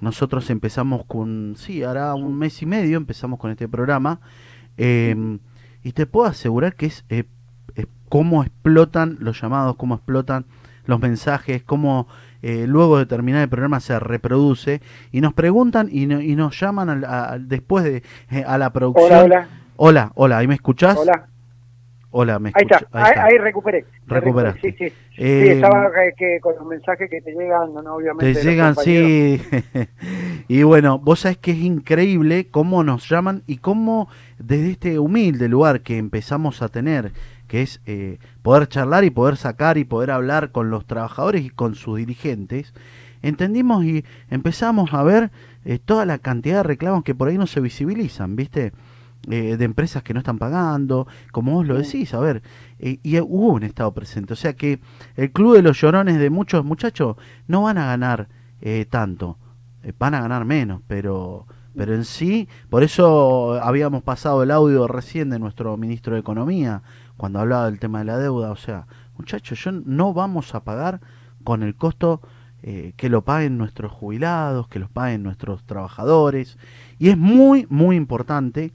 nosotros 0.00 0.50
empezamos 0.50 1.04
con, 1.06 1.54
sí, 1.56 1.82
hará 1.84 2.14
un 2.14 2.36
mes 2.36 2.60
y 2.62 2.66
medio 2.66 2.96
empezamos 2.96 3.38
con 3.38 3.50
este 3.50 3.68
programa, 3.68 4.18
eh, 4.76 5.38
y 5.82 5.92
te 5.92 6.06
puedo 6.06 6.26
asegurar 6.26 6.74
que 6.74 6.86
es 6.86 7.04
eh, 7.08 7.24
eh, 7.76 7.86
cómo 8.08 8.42
explotan 8.42 9.16
los 9.20 9.40
llamados, 9.40 9.76
cómo 9.76 9.94
explotan 9.94 10.44
los 10.84 11.00
mensajes, 11.00 11.62
cómo 11.62 12.08
eh, 12.42 12.66
luego 12.68 12.98
de 12.98 13.06
terminar 13.06 13.42
el 13.42 13.48
programa 13.48 13.80
se 13.80 13.98
reproduce 13.98 14.80
y 15.12 15.20
nos 15.20 15.32
preguntan 15.34 15.88
y, 15.90 16.06
no- 16.06 16.20
y 16.20 16.36
nos 16.36 16.58
llaman 16.60 17.04
a- 17.04 17.38
después 17.40 17.84
de 17.84 18.02
a 18.46 18.56
la 18.58 18.72
producción. 18.72 19.12
Hola, 19.12 19.24
hola, 19.24 19.48
Hola, 19.76 20.12
hola, 20.14 20.38
¿ahí 20.38 20.46
me 20.48 20.54
escuchás? 20.54 20.96
hola. 20.98 21.28
Hola, 22.10 22.38
me 22.38 22.50
Ahí 22.54 22.62
está, 22.62 22.86
ahí, 22.92 23.12
ahí 23.16 23.38
recuperé. 23.38 23.84
Recuperaste. 24.06 24.60
Sí, 24.60 24.76
sí. 24.78 24.88
Sí, 24.88 25.22
Eh, 25.22 25.52
estaba 25.54 25.88
eh, 25.88 26.14
que 26.16 26.38
con 26.40 26.54
los 26.56 26.66
mensajes 26.66 27.10
que 27.10 27.20
te 27.20 27.32
llegan, 27.32 27.74
no, 27.74 27.94
obviamente. 27.94 28.34
Te 28.34 28.42
llegan, 28.46 28.76
sí. 28.76 29.42
y 30.48 30.62
bueno, 30.62 30.98
vos 30.98 31.20
sabés 31.20 31.38
que 31.38 31.50
es 31.50 31.58
increíble 31.58 32.48
cómo 32.50 32.84
nos 32.84 33.08
llaman 33.08 33.42
y 33.46 33.58
cómo 33.58 34.08
desde 34.38 34.70
este 34.70 34.98
humilde 34.98 35.48
lugar 35.48 35.80
que 35.80 35.98
empezamos 35.98 36.62
a 36.62 36.68
tener, 36.68 37.12
que 37.48 37.62
es 37.62 37.80
eh, 37.86 38.18
poder 38.42 38.68
charlar 38.68 39.04
y 39.04 39.10
poder 39.10 39.36
sacar 39.36 39.76
y 39.76 39.84
poder 39.84 40.10
hablar 40.10 40.52
con 40.52 40.70
los 40.70 40.86
trabajadores 40.86 41.44
y 41.44 41.50
con 41.50 41.74
sus 41.74 41.98
dirigentes, 41.98 42.72
entendimos 43.22 43.84
y 43.84 44.04
empezamos 44.30 44.94
a 44.94 45.02
ver 45.02 45.30
eh, 45.64 45.78
toda 45.84 46.06
la 46.06 46.18
cantidad 46.18 46.58
de 46.58 46.62
reclamos 46.62 47.02
que 47.04 47.14
por 47.14 47.28
ahí 47.28 47.38
no 47.38 47.46
se 47.46 47.60
visibilizan, 47.60 48.36
¿viste? 48.36 48.72
Eh, 49.28 49.56
de 49.56 49.64
empresas 49.64 50.04
que 50.04 50.14
no 50.14 50.20
están 50.20 50.38
pagando, 50.38 51.08
como 51.32 51.54
vos 51.54 51.66
lo 51.66 51.76
decís, 51.76 52.14
a 52.14 52.20
ver, 52.20 52.42
eh, 52.78 53.00
y 53.02 53.18
hubo 53.18 53.54
un 53.54 53.64
estado 53.64 53.92
presente, 53.92 54.34
o 54.34 54.36
sea 54.36 54.54
que 54.54 54.78
el 55.16 55.32
club 55.32 55.56
de 55.56 55.62
los 55.62 55.80
llorones 55.80 56.20
de 56.20 56.30
muchos 56.30 56.64
muchachos 56.64 57.16
no 57.48 57.62
van 57.62 57.76
a 57.76 57.86
ganar 57.86 58.28
eh, 58.60 58.86
tanto, 58.88 59.36
eh, 59.82 59.92
van 59.98 60.14
a 60.14 60.20
ganar 60.20 60.44
menos, 60.44 60.80
pero 60.86 61.46
pero 61.76 61.94
en 61.94 62.06
sí, 62.06 62.48
por 62.70 62.82
eso 62.82 63.60
habíamos 63.62 64.02
pasado 64.02 64.42
el 64.42 64.50
audio 64.50 64.88
recién 64.88 65.28
de 65.28 65.38
nuestro 65.38 65.76
ministro 65.76 66.14
de 66.14 66.20
Economía, 66.20 66.82
cuando 67.18 67.38
hablaba 67.38 67.66
del 67.66 67.78
tema 67.78 67.98
de 67.98 68.06
la 68.06 68.16
deuda, 68.16 68.50
o 68.50 68.56
sea, 68.56 68.86
muchachos, 69.18 69.62
yo 69.62 69.72
no 69.72 70.14
vamos 70.14 70.54
a 70.54 70.64
pagar 70.64 71.02
con 71.44 71.62
el 71.62 71.74
costo 71.74 72.22
eh, 72.62 72.94
que 72.96 73.10
lo 73.10 73.22
paguen 73.22 73.58
nuestros 73.58 73.92
jubilados, 73.92 74.68
que 74.68 74.78
los 74.78 74.88
paguen 74.88 75.22
nuestros 75.22 75.64
trabajadores, 75.64 76.56
y 76.98 77.10
es 77.10 77.18
muy, 77.18 77.66
muy 77.68 77.96
importante 77.96 78.72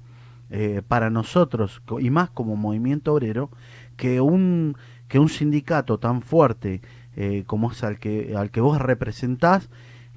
eh, 0.52 0.82
para 0.88 1.10
nosotros, 1.10 1.82
y 2.00 2.10
más 2.10 2.30
como 2.30 2.56
movimiento 2.56 3.14
obrero, 3.14 3.50
que 3.98 4.22
un, 4.22 4.76
que 5.08 5.20
un 5.20 5.30
sindicato 5.30 6.00
tan 6.00 6.22
fuerte 6.22 6.82
eh, 7.16 7.44
como 7.48 7.72
es 7.72 7.84
al 7.84 8.00
que, 8.00 8.36
al 8.38 8.52
que 8.52 8.62
vos 8.62 8.80
representás, 8.80 9.70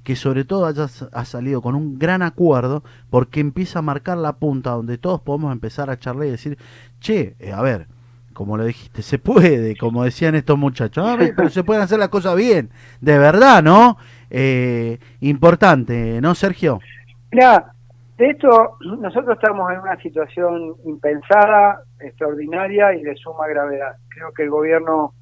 que 0.03 0.15
sobre 0.15 0.45
todo 0.45 0.65
haya 0.67 0.85
s- 0.85 1.07
ha 1.11 1.25
salido 1.25 1.61
con 1.61 1.75
un 1.75 1.97
gran 1.97 2.21
acuerdo, 2.21 2.83
porque 3.09 3.39
empieza 3.39 3.79
a 3.79 3.81
marcar 3.81 4.17
la 4.17 4.37
punta 4.37 4.71
donde 4.71 4.97
todos 4.97 5.21
podemos 5.21 5.51
empezar 5.51 5.89
a 5.89 5.99
charlar 5.99 6.27
y 6.27 6.31
decir, 6.31 6.57
che, 6.99 7.35
eh, 7.39 7.51
a 7.53 7.61
ver, 7.61 7.87
como 8.33 8.57
lo 8.57 8.65
dijiste, 8.65 9.01
se 9.01 9.17
puede, 9.19 9.75
como 9.77 10.03
decían 10.03 10.35
estos 10.35 10.57
muchachos, 10.57 11.07
a 11.07 11.15
ver, 11.15 11.33
pero 11.35 11.49
se 11.49 11.63
pueden 11.63 11.83
hacer 11.83 11.99
las 11.99 12.09
cosas 12.09 12.35
bien, 12.35 12.69
de 13.01 13.17
verdad, 13.17 13.63
¿no? 13.63 13.97
Eh, 14.29 14.99
importante, 15.21 16.19
¿no, 16.21 16.35
Sergio? 16.35 16.83
Mira, 17.31 17.74
de 18.17 18.29
hecho, 18.29 18.77
nosotros 18.99 19.37
estamos 19.37 19.71
en 19.71 19.79
una 19.79 19.97
situación 19.97 20.75
impensada, 20.85 21.81
extraordinaria 21.99 22.93
y 22.93 23.03
de 23.03 23.15
suma 23.15 23.47
gravedad. 23.47 23.95
Creo 24.09 24.31
que 24.33 24.43
el 24.43 24.49
gobierno 24.49 25.13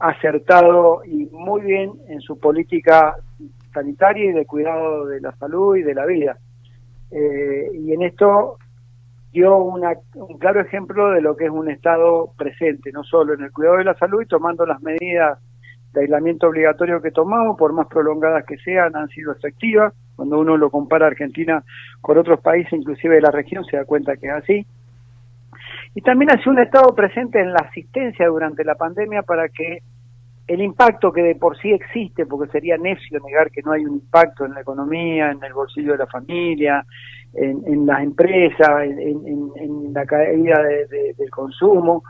ha 0.00 0.08
acertado 0.10 1.02
y 1.04 1.26
muy 1.32 1.62
bien 1.62 1.92
en 2.08 2.20
su 2.20 2.38
política 2.38 3.16
sanitaria 3.72 4.30
y 4.30 4.32
de 4.32 4.46
cuidado 4.46 5.06
de 5.06 5.20
la 5.20 5.32
salud 5.36 5.76
y 5.76 5.82
de 5.82 5.94
la 5.94 6.04
vida. 6.06 6.36
Eh, 7.10 7.70
y 7.74 7.92
en 7.92 8.02
esto 8.02 8.58
dio 9.32 9.56
una- 9.56 9.94
un 10.14 10.38
claro 10.38 10.60
ejemplo 10.60 11.10
de 11.10 11.20
lo 11.20 11.36
que 11.36 11.44
es 11.46 11.50
un 11.50 11.70
Estado 11.70 12.30
presente, 12.36 12.92
no 12.92 13.02
solo 13.04 13.34
en 13.34 13.42
el 13.42 13.52
cuidado 13.52 13.78
de 13.78 13.84
la 13.84 13.94
salud 13.94 14.22
y 14.22 14.26
tomando 14.26 14.66
las 14.66 14.82
medidas 14.82 15.38
de 15.92 16.00
aislamiento 16.02 16.48
obligatorio 16.48 17.00
que 17.00 17.10
tomamos, 17.10 17.56
por 17.56 17.72
más 17.72 17.86
prolongadas 17.86 18.44
que 18.44 18.58
sean, 18.58 18.94
han 18.96 19.08
sido 19.08 19.32
efectivas. 19.32 19.92
Cuando 20.16 20.38
uno 20.38 20.56
lo 20.56 20.70
compara 20.70 21.06
Argentina 21.06 21.62
con 22.00 22.18
otros 22.18 22.40
países, 22.40 22.72
inclusive 22.72 23.16
de 23.16 23.20
la 23.22 23.30
región, 23.30 23.64
se 23.64 23.76
da 23.76 23.84
cuenta 23.84 24.16
que 24.16 24.26
es 24.28 24.32
así. 24.32 24.66
Y 25.94 26.00
también 26.02 26.30
ha 26.30 26.38
sido 26.38 26.52
un 26.52 26.58
Estado 26.60 26.94
presente 26.94 27.40
en 27.40 27.52
la 27.52 27.60
asistencia 27.60 28.26
durante 28.26 28.64
la 28.64 28.74
pandemia 28.74 29.22
para 29.22 29.48
que 29.48 29.78
el 30.46 30.60
impacto 30.60 31.10
que 31.12 31.22
de 31.22 31.36
por 31.36 31.56
sí 31.58 31.72
existe, 31.72 32.26
porque 32.26 32.50
sería 32.52 32.76
necio 32.76 33.18
negar 33.20 33.50
que 33.50 33.62
no 33.62 33.72
hay 33.72 33.84
un 33.86 33.94
impacto 33.94 34.44
en 34.44 34.52
la 34.54 34.60
economía, 34.60 35.30
en 35.30 35.42
el 35.42 35.52
bolsillo 35.54 35.92
de 35.92 35.98
la 35.98 36.06
familia, 36.06 36.84
en, 37.32 37.86
las 37.86 38.02
empresas, 38.02 38.82
en, 38.84 39.92
la 39.94 40.04
caída 40.04 40.62
de- 40.62 40.86
de- 40.86 41.14
del 41.16 41.30
consumo, 41.30 42.04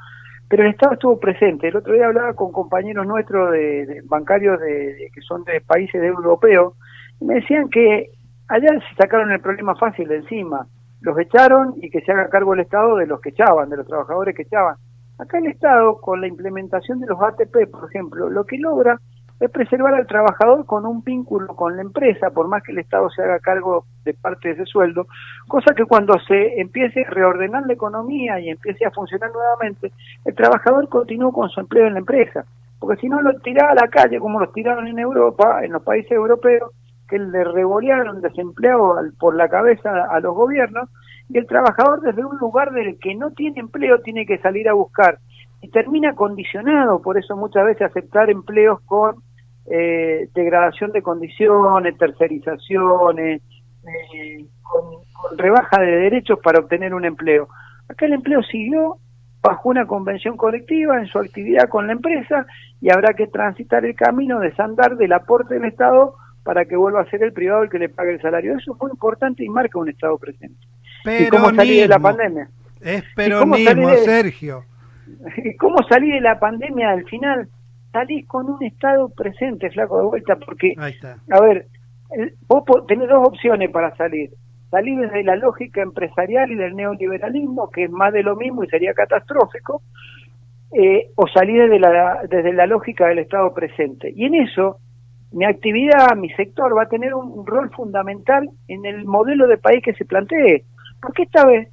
pero 0.48 0.64
el 0.64 0.70
Estado 0.70 0.94
estuvo 0.94 1.20
presente. 1.20 1.68
El 1.68 1.76
otro 1.76 1.94
día 1.94 2.06
hablaba 2.06 2.34
con 2.34 2.50
compañeros 2.52 3.06
nuestros 3.06 3.52
de, 3.52 3.86
de 3.86 4.02
bancarios 4.04 4.58
que 4.60 5.20
son 5.20 5.44
de 5.44 5.60
países 5.60 6.02
europeos 6.02 6.74
me 7.20 7.34
decían 7.34 7.68
que 7.68 8.10
allá 8.48 8.68
se 8.88 8.94
sacaron 8.96 9.32
el 9.32 9.40
problema 9.40 9.74
fácil 9.76 10.08
de 10.08 10.16
encima, 10.16 10.66
los 11.00 11.18
echaron 11.18 11.74
y 11.76 11.90
que 11.90 12.00
se 12.00 12.12
haga 12.12 12.28
cargo 12.28 12.54
el 12.54 12.60
Estado 12.60 12.96
de 12.96 13.06
los 13.06 13.20
que 13.20 13.30
echaban, 13.30 13.68
de 13.68 13.76
los 13.76 13.86
trabajadores 13.86 14.34
que 14.34 14.42
echaban. 14.42 14.76
Acá 15.18 15.38
el 15.38 15.46
Estado, 15.46 16.00
con 16.00 16.20
la 16.20 16.26
implementación 16.26 17.00
de 17.00 17.06
los 17.06 17.20
ATP, 17.20 17.70
por 17.70 17.88
ejemplo, 17.88 18.28
lo 18.28 18.44
que 18.44 18.58
logra 18.58 18.98
es 19.40 19.50
preservar 19.50 19.94
al 19.94 20.06
trabajador 20.06 20.64
con 20.64 20.86
un 20.86 21.02
vínculo 21.02 21.48
con 21.54 21.76
la 21.76 21.82
empresa, 21.82 22.30
por 22.30 22.48
más 22.48 22.62
que 22.62 22.72
el 22.72 22.78
Estado 22.78 23.10
se 23.10 23.22
haga 23.22 23.38
cargo 23.40 23.84
de 24.04 24.14
parte 24.14 24.48
de 24.48 24.54
ese 24.54 24.64
sueldo, 24.66 25.06
cosa 25.48 25.74
que 25.74 25.84
cuando 25.84 26.18
se 26.20 26.60
empiece 26.60 27.04
a 27.04 27.10
reordenar 27.10 27.66
la 27.66 27.72
economía 27.72 28.40
y 28.40 28.48
empiece 28.48 28.86
a 28.86 28.90
funcionar 28.90 29.30
nuevamente, 29.32 29.92
el 30.24 30.34
trabajador 30.34 30.88
continúa 30.88 31.32
con 31.32 31.48
su 31.50 31.60
empleo 31.60 31.86
en 31.86 31.94
la 31.94 31.98
empresa, 32.00 32.44
porque 32.78 33.00
si 33.00 33.08
no 33.08 33.20
lo 33.22 33.38
tiraba 33.40 33.72
a 33.72 33.74
la 33.74 33.88
calle 33.88 34.18
como 34.18 34.40
los 34.40 34.52
tiraron 34.52 34.86
en 34.86 34.98
Europa, 34.98 35.64
en 35.64 35.72
los 35.72 35.82
países 35.82 36.12
europeos, 36.12 36.70
que 37.14 37.20
le 37.20 37.44
revolearon 37.44 38.20
desempleado 38.20 38.96
por 39.20 39.36
la 39.36 39.48
cabeza 39.48 40.06
a 40.10 40.18
los 40.18 40.34
gobiernos, 40.34 40.88
y 41.28 41.38
el 41.38 41.46
trabajador 41.46 42.00
desde 42.00 42.24
un 42.24 42.36
lugar 42.38 42.72
del 42.72 42.98
que 42.98 43.14
no 43.14 43.30
tiene 43.30 43.60
empleo 43.60 44.00
tiene 44.00 44.26
que 44.26 44.38
salir 44.38 44.68
a 44.68 44.72
buscar 44.72 45.18
y 45.62 45.68
termina 45.68 46.14
condicionado, 46.14 47.00
por 47.00 47.16
eso 47.16 47.36
muchas 47.36 47.66
veces 47.66 47.82
aceptar 47.82 48.30
empleos 48.30 48.80
con 48.84 49.22
eh, 49.66 50.28
degradación 50.34 50.90
de 50.90 51.02
condiciones, 51.02 51.96
tercerizaciones, 51.96 53.42
eh, 53.84 54.44
con, 54.60 55.38
rebaja 55.38 55.80
de 55.80 55.86
derechos 55.86 56.40
para 56.42 56.58
obtener 56.58 56.94
un 56.94 57.04
empleo. 57.04 57.48
Acá 57.88 58.06
el 58.06 58.14
empleo 58.14 58.42
siguió 58.42 58.96
bajo 59.40 59.68
una 59.68 59.86
convención 59.86 60.36
colectiva 60.36 60.98
en 60.98 61.06
su 61.06 61.18
actividad 61.20 61.68
con 61.68 61.86
la 61.86 61.92
empresa 61.92 62.44
y 62.80 62.90
habrá 62.90 63.14
que 63.14 63.28
transitar 63.28 63.84
el 63.84 63.94
camino, 63.94 64.40
desandar 64.40 64.96
del 64.96 65.12
aporte 65.12 65.54
del 65.54 65.66
Estado 65.66 66.16
para 66.44 66.64
que 66.66 66.76
vuelva 66.76 67.00
a 67.00 67.10
ser 67.10 67.22
el 67.24 67.32
privado 67.32 67.64
el 67.64 67.70
que 67.70 67.78
le 67.80 67.88
pague 67.88 68.12
el 68.12 68.20
salario. 68.20 68.56
Eso 68.56 68.74
es 68.74 68.80
muy 68.80 68.90
importante 68.92 69.42
y 69.44 69.48
marca 69.48 69.78
un 69.78 69.88
Estado 69.88 70.16
presente. 70.18 70.56
¿Y 71.06 71.28
cómo 71.28 71.50
salir 71.54 71.82
de 71.82 71.88
la 71.88 71.98
Peronismo. 71.98 72.02
pandemia? 72.02 72.48
Es 72.80 73.04
peronismo, 73.16 73.88
de- 73.90 73.96
Sergio. 73.98 74.64
¿Y 75.44 75.56
cómo 75.56 75.78
salir 75.88 76.14
de 76.14 76.20
la 76.20 76.38
pandemia 76.38 76.90
al 76.90 77.04
final? 77.06 77.48
Salís 77.92 78.26
con 78.26 78.48
un 78.50 78.62
Estado 78.62 79.08
presente, 79.08 79.70
flaco, 79.70 79.98
de 79.98 80.04
vuelta, 80.04 80.36
porque, 80.36 80.74
Ahí 80.78 80.92
está. 80.92 81.16
a 81.30 81.40
ver, 81.40 81.66
vos 82.46 82.64
tenés 82.86 83.08
dos 83.08 83.26
opciones 83.28 83.70
para 83.70 83.94
salir. 83.96 84.30
Salir 84.70 84.98
desde 84.98 85.22
la 85.22 85.36
lógica 85.36 85.80
empresarial 85.82 86.50
y 86.50 86.56
del 86.56 86.74
neoliberalismo, 86.74 87.70
que 87.70 87.84
es 87.84 87.90
más 87.90 88.12
de 88.12 88.22
lo 88.24 88.34
mismo 88.36 88.64
y 88.64 88.68
sería 88.68 88.92
catastrófico, 88.92 89.82
eh, 90.72 91.10
o 91.14 91.28
salir 91.28 91.62
desde 91.62 91.78
la, 91.78 92.22
desde 92.28 92.52
la 92.52 92.66
lógica 92.66 93.06
del 93.06 93.20
Estado 93.20 93.54
presente. 93.54 94.12
Y 94.16 94.24
en 94.24 94.34
eso, 94.34 94.78
mi 95.34 95.44
actividad, 95.44 96.16
mi 96.16 96.30
sector 96.30 96.76
va 96.76 96.84
a 96.84 96.88
tener 96.88 97.12
un, 97.12 97.44
rol 97.44 97.70
fundamental 97.70 98.48
en 98.68 98.86
el 98.86 99.04
modelo 99.04 99.48
de 99.48 99.58
país 99.58 99.82
que 99.84 99.92
se 99.94 100.04
plantee. 100.04 100.64
Porque 101.02 101.24
esta 101.24 101.44
vez 101.44 101.68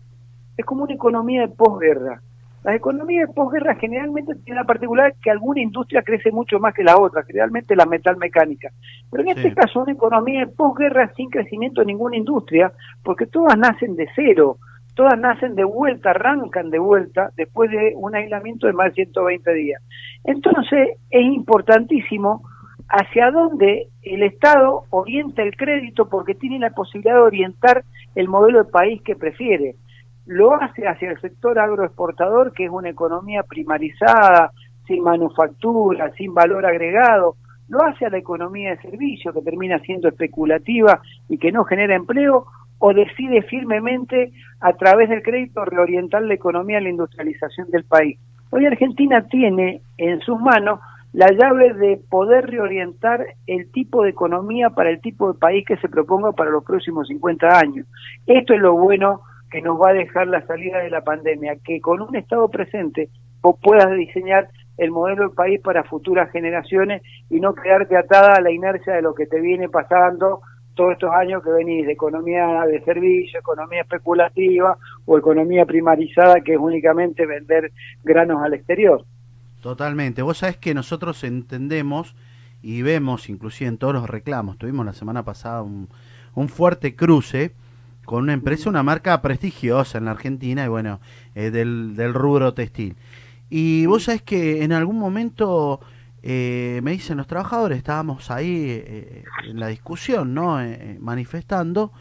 es 0.58 0.65
como 0.65 0.84
una 0.84 0.94
economía 0.94 1.41
de 1.41 1.50
posguerra. 1.50 2.22
Las 2.63 2.75
economías 2.75 3.27
de 3.27 3.34
posguerra 3.34 3.75
generalmente 3.75 4.34
tienen 4.44 4.62
la 4.62 4.68
particularidad 4.68 5.15
que 5.22 5.32
alguna 5.32 5.62
industria 5.62 6.01
crece 6.01 6.32
mucho 6.32 6.60
más 6.60 6.74
que 6.74 6.84
la 6.84 6.98
otra, 6.98 7.24
generalmente 7.24 7.75
la 7.75 7.86
metalmecánica. 7.86 8.70
Pero 9.10 9.24
en 9.24 9.36
Sí. 9.36 9.48
este 9.48 9.53
caso, 9.53 9.82
una 9.82 9.94
economía 9.94 10.41
de 10.41 10.48
posguerra 10.48 11.12
sin 11.15 11.30
crecimiento 11.30 11.82
de 11.82 11.88
ninguna 11.88 12.18
industria, 12.18 12.72
porque 13.03 13.27
todas 13.27 13.58
nacen 13.58 13.96
de 13.96 14.08
cero, 14.15 14.58
todas 14.96 15.20
nacen 15.20 15.56
de 15.56 15.63
vuelta, 15.63 16.12
arrancan 16.12 16.70
de 16.70 16.80
vuelta 16.80 17.30
después 17.36 17.70
de 17.72 17.94
un 17.96 18.15
aislamiento 18.15 18.68
de 18.68 18.74
más 18.74 18.88
de 18.88 19.06
120 19.06 19.53
días. 19.53 19.82
Entonces, 20.24 20.98
es 21.10 21.24
importantísimo 21.24 22.44
hacia 22.90 23.32
dónde 23.32 23.88
el 24.04 24.24
Estado 24.24 24.84
orienta 24.90 25.44
el 25.44 25.56
crédito 25.56 26.10
porque 26.10 26.36
tiene 26.36 26.60
la 26.60 26.72
posibilidad 26.72 27.16
de 27.16 27.22
orientar 27.22 27.84
el 28.16 28.28
modelo 28.28 28.63
de 28.63 28.72
país 28.72 29.01
que 29.01 29.16
prefiere. 29.16 29.75
Lo 30.25 30.54
hace 30.54 30.88
hacia 30.88 31.12
el 31.12 31.20
sector 31.22 31.58
agroexportador, 31.58 32.54
que 32.54 32.66
es 32.66 32.72
una 32.72 32.90
economía 32.90 33.44
primarizada, 33.44 34.51
sin 34.88 35.04
manufactura, 35.04 36.12
sin 36.18 36.34
valor 36.34 36.66
agregado. 36.66 37.36
Lo 37.70 37.84
hace 37.84 38.06
a 38.06 38.10
la 38.10 38.18
economía 38.18 38.72
de 38.72 38.82
servicio, 38.82 39.34
que 39.34 39.42
termina 39.42 39.80
siendo 39.80 40.10
especulativa 40.10 41.01
y 41.30 41.38
que 41.38 41.51
no 41.51 41.63
genera 41.63 41.96
empleo, 41.96 42.46
o 42.80 42.94
decide 42.94 43.44
firmemente 43.44 44.32
a 44.60 44.74
través 44.74 45.08
del 45.08 45.22
crédito 45.22 45.63
reorientar 45.63 46.24
la 46.24 46.34
economía 46.34 46.80
a 46.80 46.82
la 46.82 46.90
industrialización 46.90 47.70
del 47.70 47.84
país. 47.84 48.20
Hoy 48.50 48.66
Argentina 48.66 49.25
tiene 49.28 49.82
en 49.98 50.20
sus 50.22 50.40
manos 50.40 50.80
la 51.13 51.27
llave 51.32 51.74
de 51.74 51.98
poder 52.10 52.48
reorientar 52.50 53.25
el 53.46 53.72
tipo 53.72 54.03
de 54.03 54.12
economía 54.12 54.70
para 54.70 54.89
el 54.89 55.01
tipo 55.01 55.32
de 55.32 55.39
país 55.39 55.65
que 55.65 55.77
se 55.77 55.89
proponga 55.89 56.32
para 56.32 56.51
los 56.51 56.63
próximos 56.63 57.08
50 57.08 57.60
años. 57.60 57.86
Esto 58.25 58.53
es 58.53 58.62
lo 58.62 58.75
bueno 58.75 59.22
que 59.50 59.62
nos 59.62 59.80
va 59.80 59.89
a 59.89 59.94
dejar 59.94 60.27
la 60.27 60.46
salida 60.48 60.80
de 60.80 60.89
la 60.89 61.01
pandemia, 61.01 61.58
que 61.63 61.82
con 61.82 62.01
un 62.01 62.15
Estado 62.15 62.48
presente 62.50 63.10
vos 63.41 63.58
puedas 63.62 63.91
diseñar 63.96 64.48
el 64.77 64.91
modelo 64.91 65.24
del 65.24 65.36
país 65.36 65.60
para 65.60 65.84
futuras 65.84 66.32
generaciones 66.32 67.01
y 67.30 67.39
no 67.39 67.53
quedarte 67.53 67.98
atada 67.98 68.36
a 68.36 68.41
la 68.41 68.51
inercia 68.51 68.94
de 68.94 69.01
lo 69.01 69.13
que 69.13 69.27
te 69.27 69.41
viene 69.41 69.68
pasando 69.68 70.41
todos 70.75 70.94
estos 70.94 71.12
años 71.12 71.44
que 71.44 71.51
venís 71.51 71.86
de 71.86 71.91
economía 71.91 72.65
de 72.65 72.82
servicio, 72.84 73.39
economía 73.39 73.82
especulativa 73.82 74.77
o 75.06 75.18
economía 75.18 75.65
primarizada 75.65 76.39
que 76.39 76.53
es 76.53 76.60
únicamente 76.60 77.25
vender 77.25 77.72
granos 78.03 78.41
al 78.41 78.53
exterior. 78.53 79.03
Totalmente. 79.62 80.22
Vos 80.24 80.39
sabés 80.39 80.58
que 80.58 80.74
nosotros 80.74 81.24
entendemos 81.24 82.15
y 82.62 82.82
vemos, 82.82 83.30
inclusive 83.30 83.68
en 83.68 83.77
todos 83.77 83.94
los 83.94 84.10
reclamos, 84.10 84.58
tuvimos 84.58 84.86
la 84.86 84.94
semana 84.94 85.24
pasada 85.24 85.62
un, 85.62 85.88
un 86.36 86.50
fuerte 86.50 86.96
cruce 86.96 87.53
con 88.06 88.24
una 88.24 88.34
empresa, 88.34 88.70
una 88.70 88.84
marca 88.84 89.22
prestigiosa 89.22 89.98
en 89.98 90.06
la 90.06 90.12
Argentina 90.12 90.65
y 90.65 90.68
bueno, 90.68 91.00
eh, 91.36 91.51
del, 91.51 91.96
del 91.96 92.13
rubro 92.13 92.53
textil. 92.53 92.96
Y 93.50 93.86
vos 93.86 94.03
sabés 94.03 94.22
que 94.22 94.63
en 94.63 94.74
algún 94.74 94.98
momento 94.98 95.80
eh, 96.24 96.80
me 96.84 96.91
dicen 96.91 97.18
los 97.18 97.27
trabajadores, 97.27 97.77
estábamos 97.77 98.32
ahí 98.32 98.65
eh, 98.70 99.24
en 99.48 99.60
la 99.60 99.68
discusión, 99.68 100.34
¿no? 100.34 100.62
Eh, 100.62 100.77
eh, 100.80 100.98
manifestando. 101.00 101.91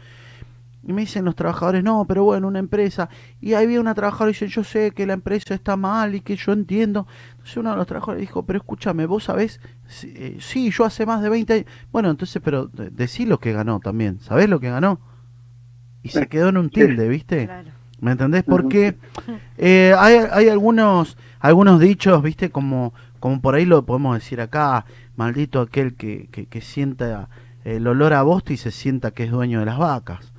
Y 0.83 0.93
me 0.93 1.01
dicen 1.01 1.25
los 1.25 1.35
trabajadores, 1.35 1.83
no, 1.83 2.05
pero 2.07 2.23
bueno, 2.23 2.47
una 2.47 2.57
empresa. 2.59 3.07
Y 3.39 3.53
ahí 3.53 3.65
había 3.65 3.79
una 3.79 3.93
trabajadora 3.93 4.31
y 4.31 4.33
dice, 4.33 4.47
yo 4.47 4.63
sé 4.63 4.91
que 4.91 5.05
la 5.05 5.13
empresa 5.13 5.53
está 5.53 5.77
mal 5.77 6.15
y 6.15 6.21
que 6.21 6.35
yo 6.35 6.53
entiendo. 6.53 7.05
Entonces 7.31 7.57
uno 7.57 7.69
de 7.71 7.77
los 7.77 7.85
trabajadores 7.87 8.21
dijo, 8.21 8.43
pero 8.45 8.57
escúchame, 8.57 9.05
vos 9.05 9.25
sabés, 9.25 9.59
sí, 9.87 10.11
eh, 10.15 10.37
sí, 10.39 10.71
yo 10.71 10.83
hace 10.85 11.05
más 11.05 11.21
de 11.21 11.29
20 11.29 11.53
años. 11.53 11.65
Bueno, 11.91 12.09
entonces, 12.09 12.41
pero 12.43 12.65
de- 12.65 12.89
decí 12.89 13.25
lo 13.27 13.39
que 13.39 13.53
ganó 13.53 13.79
también. 13.79 14.19
¿Sabés 14.21 14.49
lo 14.49 14.59
que 14.59 14.69
ganó? 14.71 14.99
Y 16.03 16.09
se 16.09 16.27
quedó 16.27 16.49
en 16.49 16.57
un 16.57 16.69
tilde, 16.71 17.07
¿viste? 17.07 17.45
Claro. 17.45 17.69
¿Me 17.99 18.13
entendés? 18.13 18.43
Porque 18.43 18.97
eh, 19.59 19.93
hay, 19.99 20.15
hay 20.31 20.49
algunos 20.49 21.15
algunos 21.39 21.79
dichos, 21.79 22.23
¿viste? 22.23 22.49
Como, 22.49 22.93
como 23.19 23.39
por 23.41 23.53
ahí 23.53 23.65
lo 23.65 23.85
podemos 23.85 24.15
decir 24.15 24.41
acá, 24.41 24.85
maldito 25.15 25.61
aquel 25.61 25.93
que, 25.95 26.27
que, 26.31 26.47
que 26.47 26.61
sienta 26.61 27.29
el 27.63 27.85
olor 27.85 28.13
a 28.13 28.23
bosta 28.23 28.53
y 28.53 28.57
se 28.57 28.71
sienta 28.71 29.11
que 29.11 29.25
es 29.25 29.31
dueño 29.31 29.59
de 29.59 29.65
las 29.67 29.77
vacas. 29.77 30.30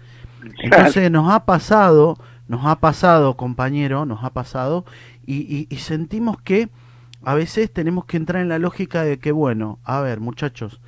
Entonces 0.63 1.11
nos 1.11 1.33
ha 1.33 1.45
pasado, 1.45 2.19
nos 2.49 2.65
ha 2.67 2.77
pasado, 2.81 3.37
compañero, 3.37 4.07
nos 4.07 4.25
ha 4.25 4.31
pasado, 4.31 4.85
y, 5.27 5.37
y- 5.41 5.67
y 5.71 5.77
sentimos 5.79 6.41
que 6.41 6.69
a 7.25 7.35
veces 7.35 7.73
tenemos 7.73 8.05
que 8.07 8.17
entrar 8.17 8.43
en 8.43 8.49
la 8.49 8.59
lógica 8.59 9.05
de 9.05 9.19
que, 9.19 9.33
bueno, 9.33 9.79
a 9.85 10.01
ver, 10.01 10.21
muchachos, 10.21 10.81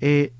eh, 0.00 0.32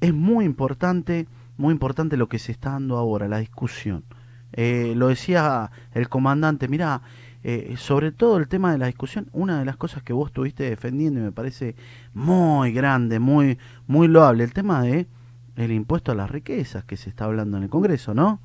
es 0.00 0.14
muy 0.14 0.44
importante 0.44 1.26
muy 1.56 1.72
importante 1.72 2.16
lo 2.16 2.28
que 2.28 2.38
se 2.38 2.52
está 2.52 2.70
dando 2.70 2.96
ahora, 2.98 3.26
la 3.26 3.38
discusión. 3.38 4.04
Eh, 4.52 4.92
lo 4.96 5.08
decía 5.08 5.72
el 5.92 6.08
comandante, 6.08 6.68
mira, 6.68 7.02
eh, 7.42 7.74
sobre 7.76 8.12
todo 8.12 8.36
el 8.38 8.46
tema 8.46 8.70
de 8.70 8.78
la 8.78 8.86
discusión, 8.86 9.28
una 9.32 9.58
de 9.58 9.64
las 9.64 9.76
cosas 9.76 10.04
que 10.04 10.12
vos 10.12 10.28
estuviste 10.28 10.62
defendiendo 10.70 11.18
y 11.18 11.24
me 11.24 11.32
parece 11.32 11.74
muy 12.14 12.72
grande, 12.72 13.18
muy, 13.18 13.58
muy 13.88 14.06
loable, 14.06 14.44
el 14.44 14.52
tema 14.52 14.82
de 14.82 15.08
el 15.58 15.72
impuesto 15.72 16.12
a 16.12 16.14
las 16.14 16.30
riquezas 16.30 16.84
que 16.84 16.96
se 16.96 17.08
está 17.10 17.24
hablando 17.24 17.56
en 17.56 17.64
el 17.64 17.68
Congreso, 17.70 18.14
¿no? 18.14 18.40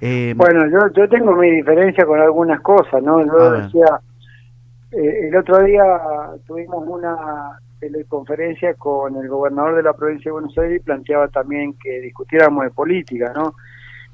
Eh, 0.00 0.34
Bueno, 0.36 0.66
yo, 0.68 0.78
yo 0.94 1.08
tengo 1.08 1.34
mi 1.34 1.50
diferencia 1.50 2.04
con 2.06 2.20
algunas 2.20 2.60
cosas, 2.60 3.02
¿no? 3.02 3.24
Yo 3.24 3.50
decía, 3.62 4.00
eh, 4.92 5.28
el 5.28 5.36
otro 5.36 5.62
día 5.62 5.82
tuvimos 6.46 6.84
una 6.86 7.58
teleconferencia 7.80 8.74
con 8.74 9.16
el 9.16 9.28
gobernador 9.28 9.76
de 9.76 9.82
la 9.82 9.92
provincia 9.92 10.30
de 10.30 10.32
Buenos 10.32 10.56
Aires 10.58 10.80
y 10.80 10.84
planteaba 10.84 11.28
también 11.28 11.74
que 11.82 12.00
discutiéramos 12.00 12.64
de 12.64 12.70
política, 12.70 13.32
¿no? 13.34 13.54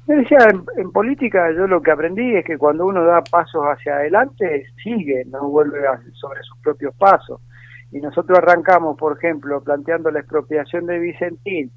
Yo 0.07 0.15
decía, 0.17 0.37
en, 0.51 0.63
en 0.77 0.91
política 0.91 1.51
yo 1.51 1.65
lo 1.65 1.81
que 1.81 1.89
aprendí 1.91 2.35
es 2.35 2.45
que 2.45 2.57
cuando 2.59 2.85
uno 2.85 3.03
da 3.05 3.23
pasos 3.23 3.63
hacia 3.65 3.95
adelante, 3.95 4.65
sigue, 4.83 5.23
no 5.25 5.49
vuelve 5.49 5.87
a- 5.87 5.99
sobre 6.13 6.43
sus 6.43 6.57
propios 6.59 6.93
pasos. 6.95 7.41
Y 7.91 7.99
nosotros 8.01 8.37
arrancamos, 8.37 8.97
por 8.97 9.17
ejemplo, 9.17 9.61
planteando 9.63 10.11
la 10.11 10.19
expropiación 10.19 10.85
de 10.85 10.99
Vicentín, 10.99 11.71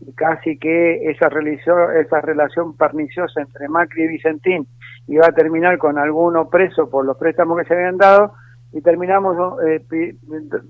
y 0.00 0.12
casi 0.12 0.58
que 0.58 1.10
esa, 1.10 1.28
relación, 1.28 1.96
esa 1.96 2.20
relación 2.20 2.76
perniciosa 2.76 3.40
entre 3.40 3.68
Macri 3.68 4.04
y 4.04 4.08
Vicentín 4.08 4.66
iba 5.06 5.26
a 5.26 5.32
terminar 5.32 5.78
con 5.78 5.98
alguno 5.98 6.48
preso 6.48 6.90
por 6.90 7.04
los 7.04 7.16
préstamos 7.16 7.58
que 7.58 7.64
se 7.66 7.74
habían 7.74 7.96
dado 7.98 8.32
y 8.72 8.80
terminamos 8.80 9.36
eh, 9.66 9.84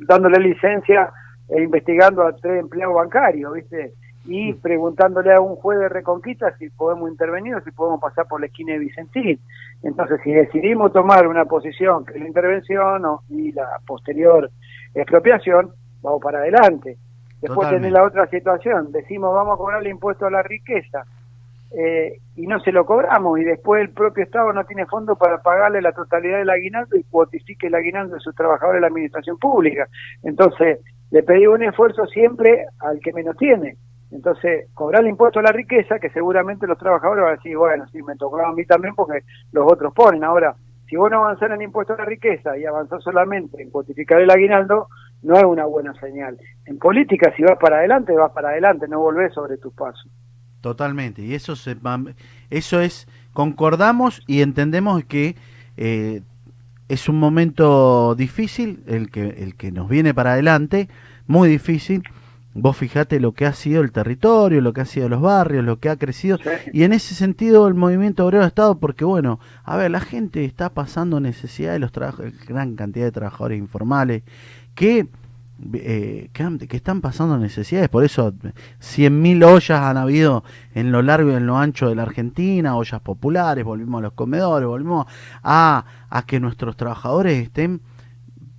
dándole 0.07 0.39
licencia 0.39 1.11
e 1.49 1.63
investigando 1.63 2.23
a 2.23 2.35
tres 2.37 2.61
empleados 2.61 2.95
bancarios, 2.95 3.53
¿viste? 3.55 3.93
Y 4.27 4.55
preguntándole 4.55 5.33
a 5.35 5.41
un 5.41 5.57
juez 5.57 5.79
de 5.79 5.89
Reconquista 5.91 6.57
si 6.59 6.71
podemos 6.71 7.11
intervenir 7.11 7.55
o 7.55 7.61
si 7.61 7.71
podemos 7.71 8.01
pasar 8.01 8.27
por 8.27 8.41
la 8.41 8.47
esquina 8.47 8.73
de 8.73 8.79
Vicentín. 8.79 9.39
Entonces, 9.83 10.21
si 10.25 10.33
decidimos 10.33 10.93
tomar 10.93 11.27
una 11.27 11.45
posición 11.45 12.05
que 12.07 12.19
la 12.19 12.27
intervención 12.27 13.05
o- 13.05 13.23
y 13.29 13.53
la 13.53 13.69
posterior 13.87 14.51
expropiación, 14.95 15.73
vamos 16.03 16.23
para 16.23 16.39
adelante. 16.39 16.97
Después 17.45 17.67
Totalmente. 17.67 17.89
tenés 17.89 17.93
la 17.93 18.07
otra 18.07 18.27
situación, 18.29 18.91
decimos 18.91 19.35
vamos 19.35 19.53
a 19.53 19.59
cobrar 19.59 19.83
el 19.83 19.89
impuesto 19.89 20.25
a 20.25 20.31
la 20.31 20.43
riqueza 20.43 21.05
eh, 21.77 22.19
y 22.37 22.47
no 22.47 22.59
se 22.61 22.73
lo 22.73 22.87
cobramos 22.87 23.39
y 23.39 23.45
después 23.45 23.83
el 23.83 23.91
propio 23.91 24.25
Estado 24.25 24.51
no 24.55 24.65
tiene 24.65 24.87
fondo 24.87 25.15
para 25.15 25.43
pagarle 25.43 25.83
la 25.83 25.93
totalidad 25.93 26.39
del 26.39 26.49
aguinaldo 26.49 26.97
y 26.97 27.05
cuotifique 27.05 27.67
el 27.67 27.75
aguinaldo 27.75 28.15
de 28.15 28.23
sus 28.23 28.35
trabajadores 28.35 28.79
de 28.79 28.81
la 28.81 28.87
administración 28.87 29.37
pública. 29.37 29.87
Entonces, 30.23 30.79
le 31.11 31.23
pedí 31.23 31.47
un 31.47 31.63
esfuerzo 31.63 32.07
siempre 32.07 32.65
al 32.81 32.99
que 33.01 33.13
menos 33.13 33.37
tiene. 33.37 33.77
Entonces, 34.11 34.71
cobrar 34.73 35.03
el 35.03 35.11
impuesto 35.11 35.41
a 35.41 35.43
la 35.43 35.53
riqueza, 35.53 35.99
que 35.99 36.09
seguramente 36.09 36.67
los 36.67 36.79
trabajadores 36.79 37.25
van 37.25 37.33
a 37.35 37.37
decir, 37.37 37.59
bueno, 37.59 37.87
sí, 37.89 38.03
me 38.03 38.17
tocó 38.17 38.41
a 38.41 38.55
mí 38.55 38.65
también 38.65 38.95
porque 38.95 39.21
los 39.53 39.71
otros 39.71 39.93
ponen. 39.93 40.25
Ahora, 40.25 40.57
si 40.89 40.97
vos 40.97 41.11
no 41.11 41.19
avanzás 41.19 41.51
en 41.51 41.57
el 41.57 41.63
impuesto 41.63 41.93
a 41.93 41.99
la 41.99 42.07
riqueza 42.07 42.57
y 42.57 42.65
avanzás 42.65 43.03
solamente 43.03 43.61
en 43.61 43.69
cuotificar 43.69 44.23
el 44.23 44.31
aguinaldo, 44.31 44.89
no 45.25 45.37
es 45.37 45.45
una 45.45 45.65
buena 45.65 45.95
señal. 46.01 46.39
En 46.67 46.79
política, 46.79 47.33
si 47.37 47.43
vas 47.43 47.59
para 47.59 47.79
adelante, 47.79 48.13
vas 48.13 48.33
para 48.33 48.51
adelante, 48.51 48.87
no 48.89 49.01
volvés 49.01 49.33
sobre 49.35 49.57
tus 49.57 49.73
pasos. 49.75 50.11
Totalmente, 50.61 51.23
y 51.23 51.35
eso 51.35 51.57
se 51.57 51.77
eso 52.51 52.81
es 52.81 53.07
concordamos 53.33 54.23
y 54.27 54.41
entendemos 54.41 55.05
que 55.05 55.37
eh, 55.77 56.23
es 56.89 57.09
un 57.09 57.19
momento 57.19 58.15
difícil 58.15 58.83
el 58.87 59.11
que 59.11 59.29
el 59.29 59.57
que 59.57 59.73
nos 59.73 59.89
viene 59.89 60.15
para 60.15 60.33
adelante, 60.33 60.89
muy 61.27 61.49
difícil. 61.49 62.03
Vos 62.57 62.77
fijate 62.77 63.19
lo 63.19 63.33
que 63.33 63.47
ha 63.47 63.53
sido 63.53 63.83
el 63.83 63.91
territorio, 63.91 64.61
lo 64.61 64.73
que 64.73 64.83
ha 64.83 64.85
sido 64.85 65.09
los 65.09 65.21
barrios, 65.21 65.65
lo 65.65 65.81
que 65.81 65.89
ha 65.89 65.97
crecido 65.97 66.39
Sí. 66.39 66.51
y 66.73 66.85
en 66.85 66.93
ese 66.93 67.15
sentido 67.17 67.67
el 67.67 67.75
movimiento 67.75 68.25
obrero 68.25 68.45
ha 68.45 68.47
estado 68.47 68.79
porque 68.79 69.05
bueno, 69.05 69.41
a 69.65 69.77
ver, 69.77 69.91
la 69.91 70.01
gente 70.01 70.45
está 70.45 70.71
pasando 70.71 71.19
necesidad 71.19 71.73
de 71.73 71.81
los 71.81 71.91
trabajos, 71.91 72.27
gran 72.47 72.77
cantidad 72.77 73.07
de 73.07 73.13
trabajadores 73.13 73.59
informales 73.59 74.23
que 74.77 75.09
eh, 75.75 76.31
que, 76.33 76.69
que 76.69 76.77
están 76.77 77.01
pasando 77.01 77.39
necesidades, 77.39 77.89
por 77.89 78.05
eso 78.05 78.33
100.000 78.33 79.45
ollas 79.45 79.81
han 79.81 79.97
habido 79.97 80.43
en 80.75 80.93
lo 80.93 81.03
largo 81.03 81.31
y 81.31 81.35
en 81.35 81.47
lo 81.47 81.57
ancho 81.57 81.89
de 81.89 81.95
la 81.95 82.03
Argentina, 82.03 82.77
ollas 82.77 83.01
populares, 83.01 83.65
volvimos 83.65 84.01
a 84.01 84.03
los 84.03 84.13
comedores, 84.15 84.67
volvimos 84.67 85.07
a, 85.43 85.85
a 86.11 86.27
que 86.27 86.41
nuestros 86.41 86.77
trabajadores 86.77 87.43
estén 87.43 87.81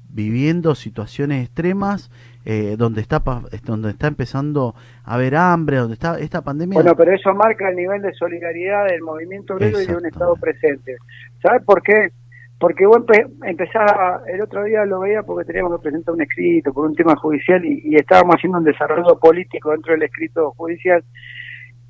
viviendo 0.09 0.75
situaciones 0.75 1.43
extremas 1.43 2.09
eh, 2.45 2.75
donde 2.77 3.01
está 3.01 3.23
donde 3.63 3.89
está 3.89 4.07
empezando 4.07 4.75
a 5.03 5.15
haber 5.15 5.35
hambre, 5.35 5.77
donde 5.77 5.95
está 5.95 6.19
esta 6.19 6.43
pandemia. 6.43 6.75
Bueno, 6.75 6.95
pero 6.95 7.11
eso 7.11 7.33
marca 7.33 7.67
el 7.69 7.75
nivel 7.75 8.03
de 8.03 8.13
solidaridad 8.13 8.85
del 8.85 9.01
movimiento 9.01 9.55
obrero 9.55 9.81
y 9.81 9.87
de 9.87 9.95
un. 9.95 10.05
Estado 10.05 10.35
presente. 10.35 10.97
¿Sabes 11.41 11.63
por 11.63 11.81
qué? 11.81 12.11
Porque 12.57 12.85
vos 12.85 12.97
empe- 12.99 13.29
empezaba, 13.43 14.21
el 14.27 14.41
otro 14.41 14.63
día 14.63 14.85
lo 14.85 15.01
veía 15.01 15.23
porque 15.23 15.45
teníamos 15.45 15.75
que 15.77 15.83
presentar 15.83 16.13
un 16.15 16.21
escrito 16.21 16.71
por 16.73 16.85
un 16.85 16.95
tema 16.95 17.15
judicial 17.17 17.63
y, 17.65 17.81
y 17.83 17.95
estábamos 17.95 18.35
haciendo 18.35 18.59
un 18.59 18.63
desarrollo 18.63 19.19
político 19.19 19.71
dentro 19.71 19.91
del 19.93 20.03
escrito 20.03 20.51
judicial. 20.51 21.03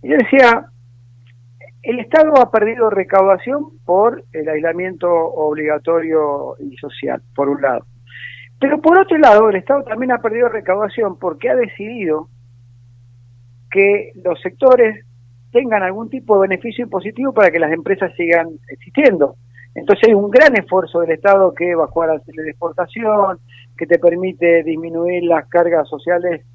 Y 0.01 0.09
yo 0.09 0.17
decía, 0.17 0.65
el 1.83 1.99
Estado 1.99 2.33
ha 2.41 2.49
perdido 2.49 2.89
recaudación 2.89 3.77
por 3.85 4.23
el 4.33 4.49
aislamiento 4.49 5.07
obligatorio 5.07 6.55
y 6.59 6.75
social, 6.77 7.21
por 7.35 7.47
un 7.47 7.61
lado. 7.61 7.85
Pero 8.59 8.81
por 8.81 8.97
otro 8.97 9.17
lado, 9.19 9.49
el 9.49 9.57
Estado 9.57 9.83
también 9.83 10.13
ha 10.13 10.21
perdido 10.21 10.49
recaudación 10.49 11.19
porque 11.19 11.49
ha 11.49 11.55
decidido 11.55 12.29
que 13.69 14.13
los 14.23 14.41
sectores 14.41 15.05
tengan 15.51 15.83
algún 15.83 16.09
tipo 16.09 16.35
de 16.35 16.47
beneficio 16.47 16.85
impositivo 16.85 17.33
para 17.33 17.51
que 17.51 17.59
las 17.59 17.71
empresas 17.71 18.11
sigan 18.15 18.47
existiendo. 18.69 19.35
Entonces 19.75 20.07
hay 20.07 20.15
un 20.15 20.31
gran 20.31 20.57
esfuerzo 20.57 21.01
del 21.01 21.11
Estado 21.11 21.53
que 21.53 21.73
aranceles 21.73 22.45
de 22.45 22.51
exportación, 22.51 23.39
que 23.77 23.85
te 23.85 23.99
permite 23.99 24.63
disminuir 24.63 25.23
las 25.23 25.47
cargas 25.47 25.87
sociales 25.89 26.45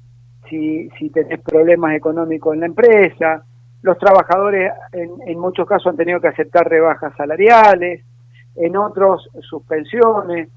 si, 0.49 0.89
si 0.97 1.11
tenés 1.11 1.39
problemas 1.39 1.95
económicos 1.95 2.55
en 2.55 2.61
la 2.61 2.65
empresa. 2.65 3.43
Los 3.83 3.97
trabajadores 3.99 4.71
en, 4.91 5.11
en 5.27 5.39
muchos 5.39 5.67
casos 5.67 5.87
han 5.87 5.97
tenido 5.97 6.19
que 6.19 6.29
aceptar 6.29 6.67
rebajas 6.67 7.15
salariales, 7.15 8.03
en 8.55 8.75
otros 8.75 9.29
suspensiones, 9.41 10.49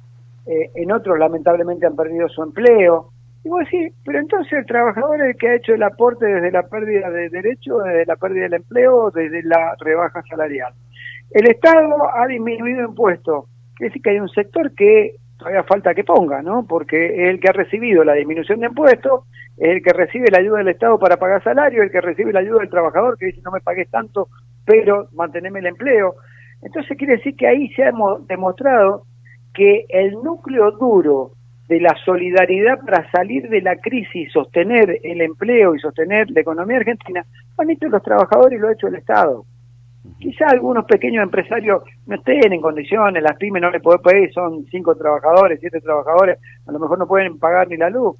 eh, 0.46 0.70
en 0.74 0.92
otros 0.92 1.18
lamentablemente 1.18 1.86
han 1.86 1.96
perdido 1.96 2.28
su 2.28 2.42
empleo. 2.42 3.10
Y 3.44 3.48
vos 3.50 3.60
decís, 3.60 3.92
pero 4.04 4.18
entonces 4.18 4.52
el 4.54 4.66
trabajador 4.66 5.20
es 5.20 5.34
el 5.34 5.36
que 5.36 5.48
ha 5.48 5.54
hecho 5.56 5.74
el 5.74 5.82
aporte 5.82 6.24
desde 6.24 6.50
la 6.50 6.62
pérdida 6.62 7.10
de 7.10 7.28
derecho, 7.28 7.78
desde 7.78 8.06
la 8.06 8.16
pérdida 8.16 8.44
del 8.44 8.54
empleo, 8.54 9.10
desde 9.10 9.42
la 9.42 9.76
rebaja 9.80 10.22
salarial. 10.28 10.72
El 11.30 11.48
Estado 11.48 12.08
ha 12.14 12.26
disminuido 12.26 12.84
impuestos. 12.88 13.46
Quiere 13.76 13.90
decir 13.90 14.02
que 14.02 14.10
hay 14.10 14.20
un 14.20 14.28
sector 14.28 14.72
que 14.74 15.16
todavía 15.38 15.64
falta 15.64 15.94
que 15.94 16.04
ponga, 16.04 16.42
¿no? 16.42 16.64
Porque 16.66 17.06
es 17.06 17.28
el 17.30 17.40
que 17.40 17.48
ha 17.48 17.52
recibido 17.52 18.04
la 18.04 18.12
disminución 18.14 18.60
de 18.60 18.66
impuestos, 18.66 19.24
es 19.56 19.68
el 19.68 19.82
que 19.82 19.92
recibe 19.92 20.30
la 20.30 20.38
ayuda 20.38 20.58
del 20.58 20.68
Estado 20.68 20.98
para 20.98 21.16
pagar 21.16 21.42
salario, 21.42 21.82
el 21.82 21.90
que 21.90 22.00
recibe 22.00 22.32
la 22.32 22.40
ayuda 22.40 22.60
del 22.60 22.70
trabajador 22.70 23.18
que 23.18 23.26
dice 23.26 23.40
no 23.44 23.50
me 23.50 23.60
pagues 23.60 23.90
tanto, 23.90 24.28
pero 24.64 25.08
manteneme 25.12 25.58
el 25.58 25.66
empleo. 25.66 26.14
Entonces 26.62 26.96
quiere 26.96 27.16
decir 27.16 27.36
que 27.36 27.46
ahí 27.48 27.68
se 27.74 27.84
ha 27.84 27.92
mo- 27.92 28.20
demostrado 28.20 29.04
que 29.52 29.86
el 29.88 30.12
núcleo 30.12 30.70
duro 30.72 31.32
de 31.68 31.80
la 31.80 31.94
solidaridad 32.04 32.78
para 32.80 33.10
salir 33.10 33.48
de 33.48 33.60
la 33.60 33.76
crisis, 33.76 34.30
sostener 34.32 34.98
el 35.02 35.20
empleo 35.20 35.74
y 35.74 35.80
sostener 35.80 36.30
la 36.30 36.40
economía 36.40 36.76
argentina, 36.78 37.24
lo 37.56 37.62
han 37.62 37.70
hecho 37.70 37.88
los 37.88 38.02
trabajadores 38.02 38.58
y 38.58 38.60
lo 38.62 38.68
ha 38.68 38.72
hecho 38.72 38.88
el 38.88 38.96
Estado. 38.96 39.44
Quizá 40.18 40.46
algunos 40.48 40.84
pequeños 40.84 41.22
empresarios 41.22 41.82
no 42.06 42.16
estén 42.16 42.52
en 42.52 42.60
condiciones, 42.60 43.22
las 43.22 43.36
pymes 43.36 43.62
no 43.62 43.70
le 43.70 43.80
pueden 43.80 44.02
pedir, 44.02 44.32
son 44.32 44.64
cinco 44.70 44.94
trabajadores, 44.96 45.58
siete 45.60 45.80
trabajadores, 45.80 46.38
a 46.66 46.72
lo 46.72 46.78
mejor 46.78 46.98
no 46.98 47.06
pueden 47.06 47.38
pagar 47.38 47.68
ni 47.68 47.76
la 47.76 47.88
luz. 47.90 48.16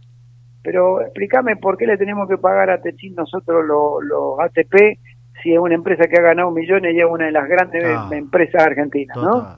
Pero 0.62 1.02
explícame 1.02 1.56
por 1.56 1.76
qué 1.76 1.86
le 1.86 1.98
tenemos 1.98 2.26
que 2.28 2.38
pagar 2.38 2.70
a 2.70 2.80
Techin 2.80 3.14
nosotros 3.14 3.64
los, 3.66 4.02
los 4.04 4.40
ATP 4.40 4.98
si 5.42 5.52
es 5.52 5.58
una 5.58 5.74
empresa 5.74 6.04
que 6.08 6.16
ha 6.18 6.22
ganado 6.22 6.50
millones 6.50 6.94
y 6.94 7.00
es 7.00 7.06
una 7.08 7.26
de 7.26 7.32
las 7.32 7.46
grandes 7.48 7.84
Ah, 7.84 8.08
empresas 8.12 8.62
argentinas, 8.62 9.16
¿no? 9.16 9.56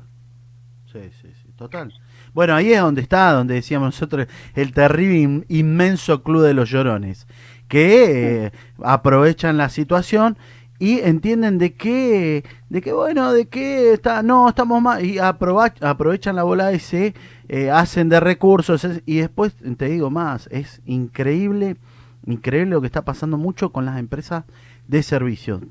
Sí, 0.93 0.99
sí, 1.21 1.29
sí, 1.43 1.53
total. 1.57 1.93
Bueno, 2.33 2.55
ahí 2.55 2.73
es 2.73 2.81
donde 2.81 3.03
está, 3.03 3.33
donde 3.33 3.55
decíamos 3.55 3.87
nosotros, 3.89 4.27
el 4.55 4.73
terrible, 4.73 5.19
in- 5.19 5.45
inmenso 5.49 6.23
club 6.23 6.43
de 6.43 6.55
los 6.55 6.71
llorones, 6.71 7.27
que 7.69 8.47
eh, 8.47 8.51
aprovechan 8.83 9.57
la 9.57 9.69
situación 9.69 10.37
y 10.79 11.01
entienden 11.01 11.59
de 11.59 11.75
que, 11.75 12.45
de 12.69 12.83
que 12.83 12.93
bueno, 12.93 13.33
de 13.33 13.47
que 13.49 13.93
está, 13.93 14.23
no, 14.23 14.49
estamos 14.49 14.81
mal, 14.83 15.05
y 15.05 15.19
aprovechan 15.19 16.37
la 16.37 16.43
bola 16.43 16.73
y 16.73 16.79
se 16.79 17.15
eh, 17.49 17.71
hacen 17.71 18.09
de 18.09 18.21
recursos, 18.21 18.87
y 19.07 19.19
después, 19.19 19.55
te 19.77 19.87
digo 19.87 20.11
más, 20.11 20.49
es 20.51 20.83
increíble, 20.85 21.77
increíble 22.27 22.71
lo 22.71 22.81
que 22.81 22.87
está 22.87 23.05
pasando 23.05 23.39
mucho 23.39 23.73
con 23.73 23.85
las 23.85 23.99
empresas 23.99 24.45
de 24.89 25.03
servicios. 25.03 25.63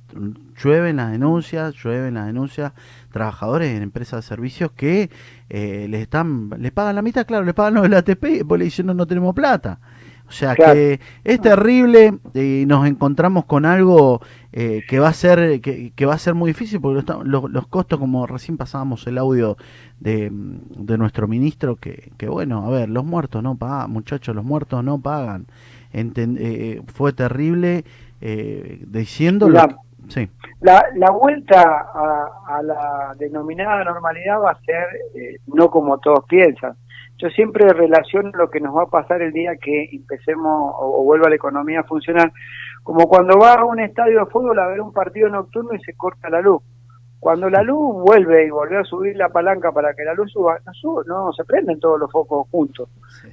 Llueven 0.62 0.98
las 0.98 1.12
denuncias, 1.12 1.76
llueven 1.76 2.16
las 2.16 2.26
denuncias, 2.26 2.74
trabajadores 3.12 3.76
en 3.76 3.84
empresas 3.84 4.24
de 4.24 4.28
servicios 4.28 4.72
que 4.72 5.10
eh, 5.50 5.88
les 5.90 6.02
están, 6.02 6.50
les 6.60 6.72
pagan 6.72 6.96
la 6.96 7.02
mitad, 7.02 7.26
claro, 7.26 7.46
les 7.46 7.54
pagan 7.54 7.76
lo 7.76 7.82
del 7.84 7.94
ATP 7.94 8.24
y 8.26 8.38
después 8.38 8.60
le 8.60 8.66
dicen 8.66 8.88
no, 8.88 8.94
no 8.94 9.08
tenemos 9.08 9.34
plata. 9.34 9.80
O 10.28 10.32
sea 10.32 10.56
Claro. 10.56 10.74
que 10.74 11.00
es 11.24 11.40
terrible 11.40 12.16
y 12.34 12.66
nos 12.66 12.88
encontramos 12.88 13.46
con 13.46 13.64
algo 13.66 14.22
eh, 14.52 14.82
que 14.90 15.00
va 15.00 15.10
a 15.10 15.14
ser 15.14 15.62
que, 15.62 15.92
que 15.96 16.06
va 16.06 16.16
a 16.16 16.18
ser 16.18 16.34
muy 16.34 16.50
difícil 16.50 16.82
porque 16.82 17.04
los, 17.24 17.52
los 17.52 17.68
costos, 17.68 18.00
como 18.00 18.26
recién 18.26 18.58
pasábamos 18.58 19.06
el 19.06 19.18
audio 19.20 19.56
de, 20.00 20.30
de 20.32 20.98
nuestro 20.98 21.28
ministro, 21.28 21.76
que, 21.76 22.12
que 22.18 22.28
bueno, 22.28 22.66
a 22.66 22.70
ver, 22.72 22.90
los 22.90 23.06
muertos 23.06 23.44
no 23.44 23.56
pagan, 23.56 23.92
muchachos, 23.92 24.36
los 24.36 24.44
muertos 24.46 24.84
no 24.84 25.00
pagan. 25.00 25.46
Enten- 25.94 26.38
eh, 26.40 26.82
fue 26.88 27.14
terrible 27.14 27.86
eh, 28.20 28.84
diciendo 28.88 29.48
que- 29.48 29.76
sí, 30.08 30.30
La, 30.62 30.84
la 30.96 31.12
vuelta 31.12 31.62
a, 31.62 32.58
a 32.58 32.64
la 32.64 33.16
denominada 33.20 33.84
normalidad 33.84 34.40
va 34.42 34.52
a 34.52 34.60
ser 34.62 34.86
eh, 35.16 35.38
no 35.48 35.70
como 35.70 35.98
todos 36.00 36.26
piensan. 36.28 36.74
Yo 37.18 37.30
siempre 37.30 37.68
relaciono 37.70 38.32
lo 38.34 38.50
que 38.50 38.60
nos 38.60 38.76
va 38.76 38.84
a 38.84 38.88
pasar 38.88 39.22
el 39.22 39.32
día 39.32 39.56
que 39.56 39.90
empecemos 39.92 40.74
o, 40.78 41.02
o 41.02 41.04
vuelva 41.04 41.30
la 41.30 41.36
economía 41.36 41.82
a 41.82 41.84
funcionar, 41.84 42.32
como 42.84 43.08
cuando 43.08 43.38
vas 43.38 43.58
a 43.58 43.66
un 43.66 43.80
estadio 43.80 44.20
de 44.20 44.32
fútbol 44.32 44.60
a 44.60 44.68
ver 44.68 44.82
un 44.82 44.94
partido 44.94 45.30
nocturno 45.30 45.74
y 45.74 45.80
se 45.80 45.94
corta 45.94 46.30
la 46.30 46.42
luz. 46.42 46.62
Cuando 47.26 47.50
la 47.50 47.64
luz 47.64 48.04
vuelve 48.04 48.46
y 48.46 48.52
volver 48.52 48.80
a 48.80 48.84
subir 48.84 49.16
la 49.16 49.30
palanca 49.30 49.72
para 49.72 49.96
que 49.96 50.04
la 50.04 50.14
luz 50.14 50.32
suba, 50.32 50.60
no, 50.64 50.74
sube, 50.74 51.04
no 51.08 51.34
se 51.34 51.44
prenden 51.44 51.80
todos 51.80 52.00
los 52.00 52.12
focos 52.12 52.48
juntos. 52.52 52.88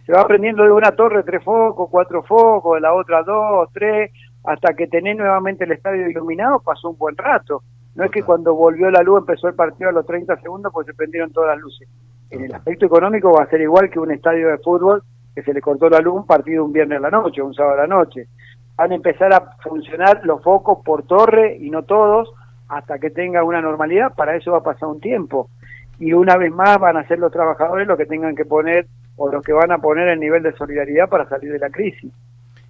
Se 0.06 0.12
va 0.14 0.26
prendiendo 0.26 0.62
de 0.64 0.72
una 0.72 0.92
torre 0.92 1.22
tres 1.24 1.44
focos, 1.44 1.90
cuatro 1.90 2.22
focos, 2.22 2.76
de 2.76 2.80
la 2.80 2.94
otra 2.94 3.22
dos, 3.22 3.68
tres, 3.74 4.10
hasta 4.44 4.72
que 4.74 4.86
tenés 4.86 5.18
nuevamente 5.18 5.64
el 5.64 5.72
estadio 5.72 6.08
iluminado, 6.08 6.60
pasó 6.60 6.88
un 6.88 6.96
buen 6.96 7.16
rato. 7.18 7.62
No 7.94 8.04
es 8.04 8.10
que 8.10 8.22
cuando 8.22 8.54
volvió 8.54 8.90
la 8.90 9.02
luz 9.02 9.20
empezó 9.20 9.48
el 9.48 9.54
partido 9.54 9.90
a 9.90 9.92
los 9.92 10.06
30 10.06 10.40
segundos 10.40 10.72
pues 10.72 10.86
se 10.86 10.94
prendieron 10.94 11.30
todas 11.30 11.50
las 11.50 11.58
luces. 11.58 11.86
En 12.32 12.44
el 12.44 12.54
aspecto 12.54 12.86
económico 12.86 13.30
va 13.30 13.44
a 13.44 13.50
ser 13.50 13.60
igual 13.60 13.90
que 13.90 13.98
un 13.98 14.10
estadio 14.10 14.48
de 14.48 14.56
fútbol 14.58 15.02
que 15.34 15.42
se 15.42 15.52
le 15.52 15.60
cortó 15.60 15.90
la 15.90 16.00
luz 16.00 16.14
un 16.14 16.26
partido 16.26 16.64
un 16.64 16.72
viernes 16.72 16.96
a 16.98 17.02
la 17.02 17.10
noche, 17.10 17.42
un 17.42 17.52
sábado 17.52 17.74
a 17.74 17.82
la 17.82 17.86
noche. 17.86 18.26
Van 18.74 18.90
a 18.90 18.94
empezar 18.94 19.34
a 19.34 19.52
funcionar 19.62 20.22
los 20.24 20.42
focos 20.42 20.78
por 20.82 21.02
torre 21.02 21.58
y 21.60 21.68
no 21.68 21.82
todos 21.82 22.32
hasta 22.68 22.98
que 22.98 23.10
tenga 23.10 23.44
una 23.44 23.60
normalidad, 23.60 24.14
para 24.14 24.34
eso 24.34 24.52
va 24.52 24.58
a 24.58 24.62
pasar 24.62 24.88
un 24.88 24.98
tiempo. 24.98 25.50
Y 25.98 26.14
una 26.14 26.38
vez 26.38 26.50
más 26.50 26.78
van 26.78 26.96
a 26.96 27.06
ser 27.06 27.18
los 27.18 27.30
trabajadores 27.30 27.86
los 27.86 27.98
que 27.98 28.06
tengan 28.06 28.34
que 28.34 28.46
poner 28.46 28.86
o 29.16 29.30
los 29.30 29.44
que 29.44 29.52
van 29.52 29.70
a 29.70 29.78
poner 29.78 30.08
el 30.08 30.18
nivel 30.18 30.42
de 30.42 30.56
solidaridad 30.56 31.10
para 31.10 31.28
salir 31.28 31.52
de 31.52 31.58
la 31.58 31.68
crisis. 31.68 32.10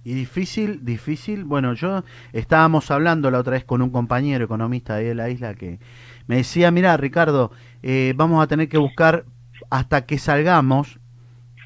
Y 0.03 0.13
difícil, 0.13 0.83
difícil. 0.83 1.45
Bueno, 1.45 1.73
yo 1.73 2.03
estábamos 2.33 2.91
hablando 2.91 3.31
la 3.31 3.39
otra 3.39 3.53
vez 3.53 3.63
con 3.63 3.81
un 3.81 3.91
compañero 3.91 4.43
economista 4.43 4.95
ahí 4.95 5.05
de 5.05 5.15
la 5.15 5.29
isla 5.29 5.53
que 5.53 5.79
me 6.27 6.35
decía, 6.35 6.69
mira 6.71 6.97
Ricardo, 6.97 7.51
eh, 7.81 8.13
vamos 8.17 8.43
a 8.43 8.47
tener 8.47 8.67
que 8.67 8.77
buscar 8.77 9.23
hasta 9.73 10.05
que 10.05 10.19
salgamos, 10.19 10.99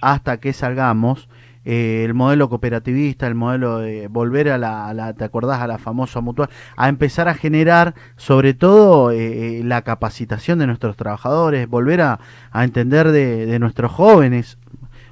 hasta 0.02 0.38
que 0.40 0.54
salgamos, 0.54 1.28
eh, 1.66 2.04
el 2.06 2.14
modelo 2.14 2.48
cooperativista, 2.48 3.28
el 3.28 3.36
modelo 3.36 3.80
de 3.80 4.08
volver 4.08 4.50
a 4.50 4.58
la, 4.58 5.14
¿te 5.14 5.26
acordás? 5.26 5.60
A 5.60 5.68
la 5.68 5.78
famosa 5.78 6.22
mutual, 6.22 6.50
a 6.78 6.88
empezar 6.88 7.28
a 7.28 7.34
generar 7.34 7.96
sobre 8.16 8.54
todo 8.54 9.12
eh, 9.12 9.60
eh, 9.60 9.62
la 9.66 9.82
capacitación 9.82 10.58
de 10.58 10.68
nuestros 10.68 10.96
trabajadores, 10.96 11.68
volver 11.68 12.00
a, 12.00 12.20
entender 12.54 13.12
de, 13.12 13.60
nuestros 13.60 13.92
jóvenes, 13.92 14.58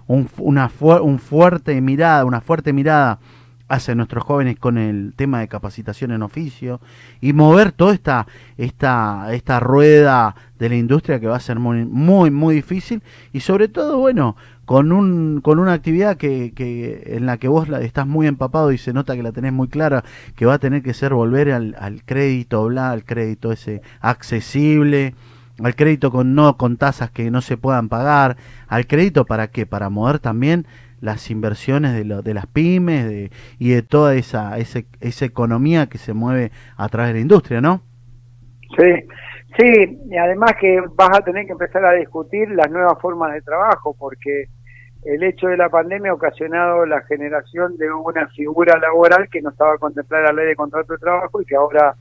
una 0.08 0.69
fu- 0.69 0.93
un 0.93 1.19
fuerte 1.19 1.81
mirada, 1.81 2.23
una 2.23 2.39
fuerte 2.39 2.71
mirada 2.71 3.19
hacia 3.67 3.95
nuestros 3.95 4.23
jóvenes 4.23 4.58
con 4.60 4.78
el 4.78 5.13
tema 5.15 5.39
de 5.39 5.47
capacitación 5.47 6.12
en 6.12 6.21
oficio 6.21 6.80
y 7.21 7.34
mover 7.34 7.71
toda 7.71 7.93
esta 7.93 8.28
esta 8.58 9.28
esta 9.34 9.60
rueda 9.60 10.36
de 10.60 10.69
la 10.69 10.75
industria 10.75 11.19
que 11.19 11.28
va 11.28 11.36
a 11.38 11.39
ser 11.39 11.60
muy 11.60 11.86
muy 11.86 12.30
muy 12.32 12.56
difícil 12.56 13.01
y 13.34 13.39
sobre 13.39 13.67
todo 13.67 13.97
bueno 13.97 14.36
con 14.65 14.91
un 14.91 15.41
con 15.41 15.60
una 15.60 15.73
actividad 15.73 16.17
que, 16.17 16.54
que 16.56 17.04
en 17.17 17.25
la 17.25 17.38
que 17.38 17.47
vos 17.47 17.67
la- 17.69 17.82
estás 17.82 18.08
muy 18.08 18.28
empapado 18.28 18.71
y 18.71 18.78
se 18.78 18.93
nota 18.93 19.15
que 19.15 19.23
la 19.23 19.32
tenés 19.32 19.54
muy 19.54 19.67
clara 19.67 20.04
que 20.36 20.45
va 20.45 20.56
a 20.56 20.60
tener 20.60 20.82
que 20.84 20.93
ser 20.93 21.13
volver 21.13 21.51
al, 21.51 21.75
al 21.80 22.04
crédito 22.04 22.65
bla 22.65 22.91
al 22.91 23.04
crédito 23.04 23.51
ese 23.51 23.82
accesible 24.01 25.15
al 25.63 25.75
crédito 25.75 26.11
con 26.11 26.35
no 26.35 26.57
con 26.57 26.77
tasas 26.77 27.11
que 27.11 27.31
no 27.31 27.41
se 27.41 27.57
puedan 27.57 27.89
pagar 27.89 28.37
al 28.67 28.87
crédito 28.87 29.25
para 29.25 29.47
qué 29.47 29.65
para 29.65 29.89
mover 29.89 30.19
también 30.19 30.65
las 31.01 31.29
inversiones 31.29 31.93
de, 31.93 32.05
lo- 32.05 32.21
de 32.21 32.33
las 32.33 32.47
pymes 32.47 33.05
de, 33.07 33.31
y 33.59 33.69
de 33.69 33.81
toda 33.83 34.15
esa, 34.15 34.57
esa 34.57 35.25
economía 35.25 35.87
que 35.87 35.97
se 35.97 36.13
mueve 36.13 36.51
a 36.77 36.89
través 36.89 37.09
de 37.09 37.15
la 37.15 37.19
industria, 37.21 37.61
¿no? 37.61 37.81
Sí, 38.77 39.07
sí, 39.57 39.99
y 40.09 40.17
además 40.17 40.53
que 40.59 40.81
vas 40.95 41.17
a 41.17 41.21
tener 41.23 41.45
que 41.45 41.51
empezar 41.53 41.85
a 41.85 41.93
discutir 41.93 42.49
las 42.51 42.69
nuevas 42.71 42.99
formas 42.99 43.33
de 43.33 43.41
trabajo, 43.41 43.95
porque 43.97 44.45
el 45.03 45.23
hecho 45.23 45.47
de 45.47 45.57
la 45.57 45.69
pandemia 45.69 46.11
ha 46.11 46.15
ocasionado 46.15 46.85
la 46.85 47.01
generación 47.03 47.77
de 47.77 47.91
una 47.91 48.27
figura 48.29 48.77
laboral 48.79 49.29
que 49.29 49.41
no 49.41 49.51
estaba 49.51 49.77
contemplada 49.77 50.25
la 50.25 50.33
ley 50.33 50.47
de 50.47 50.55
contrato 50.55 50.93
de 50.93 50.99
trabajo 50.99 51.41
y 51.41 51.45
que 51.45 51.55
ahora 51.55 51.95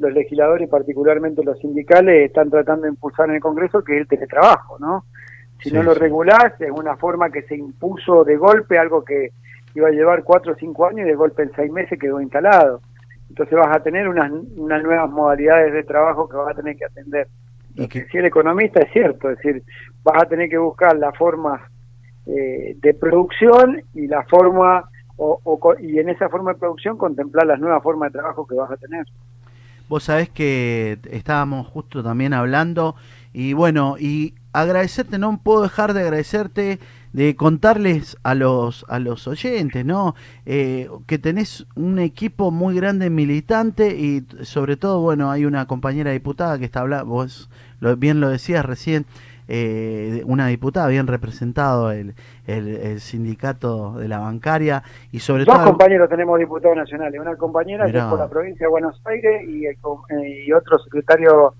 los 0.00 0.12
legisladores, 0.12 0.68
particularmente 0.68 1.44
los 1.44 1.58
sindicales, 1.58 2.26
están 2.26 2.50
tratando 2.50 2.82
de 2.84 2.90
impulsar 2.90 3.28
en 3.28 3.36
el 3.36 3.40
Congreso, 3.40 3.84
que 3.84 3.94
es 3.96 4.00
el 4.02 4.08
teletrabajo, 4.08 4.78
¿no? 4.78 5.04
Si 5.62 5.68
Sí, 5.68 5.74
no 5.74 5.82
lo 5.82 5.94
regulás, 5.94 6.58
es 6.60 6.70
una 6.70 6.96
forma 6.96 7.30
que 7.30 7.42
se 7.42 7.54
impuso 7.56 8.24
de 8.24 8.36
golpe, 8.36 8.78
algo 8.78 9.04
que 9.04 9.30
iba 9.74 9.88
a 9.88 9.92
llevar 9.92 10.24
cuatro 10.24 10.52
o 10.52 10.56
cinco 10.56 10.86
años 10.86 11.00
y 11.00 11.10
de 11.10 11.14
golpe 11.14 11.42
en 11.42 11.52
seis 11.54 11.70
meses 11.70 11.98
quedó 11.98 12.20
instalado. 12.20 12.80
Entonces 13.28 13.56
vas 13.58 13.76
a 13.76 13.82
tener 13.82 14.08
unas, 14.08 14.32
unas 14.56 14.82
nuevas 14.82 15.10
modalidades 15.10 15.72
de 15.72 15.84
trabajo 15.84 16.28
que 16.28 16.36
vas 16.36 16.50
a 16.52 16.54
tener 16.60 16.76
que 16.76 16.84
atender. 16.86 17.28
Y 17.74 17.86
que- 17.88 18.00
decía 18.00 18.20
el 18.20 18.26
economista 18.26 18.80
es 18.80 18.90
cierto, 18.92 19.30
es 19.30 19.36
decir, 19.36 19.62
vas 20.02 20.22
a 20.22 20.26
tener 20.26 20.48
que 20.48 20.58
buscar 20.58 20.96
la 20.96 21.12
forma 21.12 21.68
eh, 22.26 22.76
de 22.80 22.94
producción 22.94 23.82
y 23.94 24.06
la 24.06 24.24
forma, 24.24 24.88
o, 25.16 25.40
o 25.44 25.74
y 25.78 25.98
en 25.98 26.08
esa 26.08 26.28
forma 26.28 26.52
de 26.54 26.58
producción 26.58 26.96
contemplar 26.98 27.46
las 27.46 27.60
nuevas 27.60 27.82
formas 27.82 28.12
de 28.12 28.18
trabajo 28.18 28.46
que 28.46 28.54
vas 28.56 28.70
a 28.70 28.76
tener. 28.76 29.04
Vos 29.90 30.04
sabés 30.04 30.28
que 30.28 31.00
estábamos 31.10 31.66
justo 31.66 32.04
también 32.04 32.32
hablando 32.32 32.94
y 33.32 33.54
bueno, 33.54 33.96
y 33.98 34.34
agradecerte, 34.52 35.18
no 35.18 35.40
puedo 35.42 35.62
dejar 35.62 35.94
de 35.94 36.02
agradecerte, 36.02 36.78
de 37.12 37.34
contarles 37.34 38.16
a 38.22 38.36
los 38.36 38.86
a 38.88 39.00
los 39.00 39.26
oyentes, 39.26 39.84
¿no? 39.84 40.14
Eh, 40.46 40.88
que 41.08 41.18
tenés 41.18 41.66
un 41.74 41.98
equipo 41.98 42.52
muy 42.52 42.76
grande 42.76 43.10
militante 43.10 43.96
y 43.96 44.24
sobre 44.44 44.76
todo, 44.76 45.00
bueno, 45.00 45.28
hay 45.28 45.44
una 45.44 45.66
compañera 45.66 46.12
diputada 46.12 46.56
que 46.60 46.66
está 46.66 46.82
hablando, 46.82 47.06
vos 47.06 47.50
lo, 47.80 47.96
bien 47.96 48.20
lo 48.20 48.28
decías 48.28 48.64
recién, 48.64 49.06
eh, 49.52 50.22
una 50.26 50.46
diputada 50.46 50.86
bien 50.86 51.08
representado 51.08 51.90
el, 51.90 52.14
el, 52.46 52.68
el 52.68 53.00
sindicato 53.00 53.94
de 53.94 54.06
la 54.06 54.20
bancaria 54.20 54.84
y 55.10 55.18
sobre 55.18 55.44
Dos 55.44 55.56
todo... 55.56 55.64
compañeros 55.66 56.08
tenemos 56.08 56.38
diputados 56.38 56.76
nacionales, 56.76 57.20
una 57.20 57.34
compañera 57.34 57.84
que 57.86 57.92
Mirá. 57.92 58.04
es 58.04 58.10
por 58.10 58.18
la 58.20 58.28
provincia 58.28 58.66
de 58.66 58.70
Buenos 58.70 59.02
Aires 59.06 59.42
y, 59.48 59.66
el 59.66 59.74
eh, 59.74 60.44
y 60.46 60.52
otro 60.52 60.78
secretario 60.78 61.54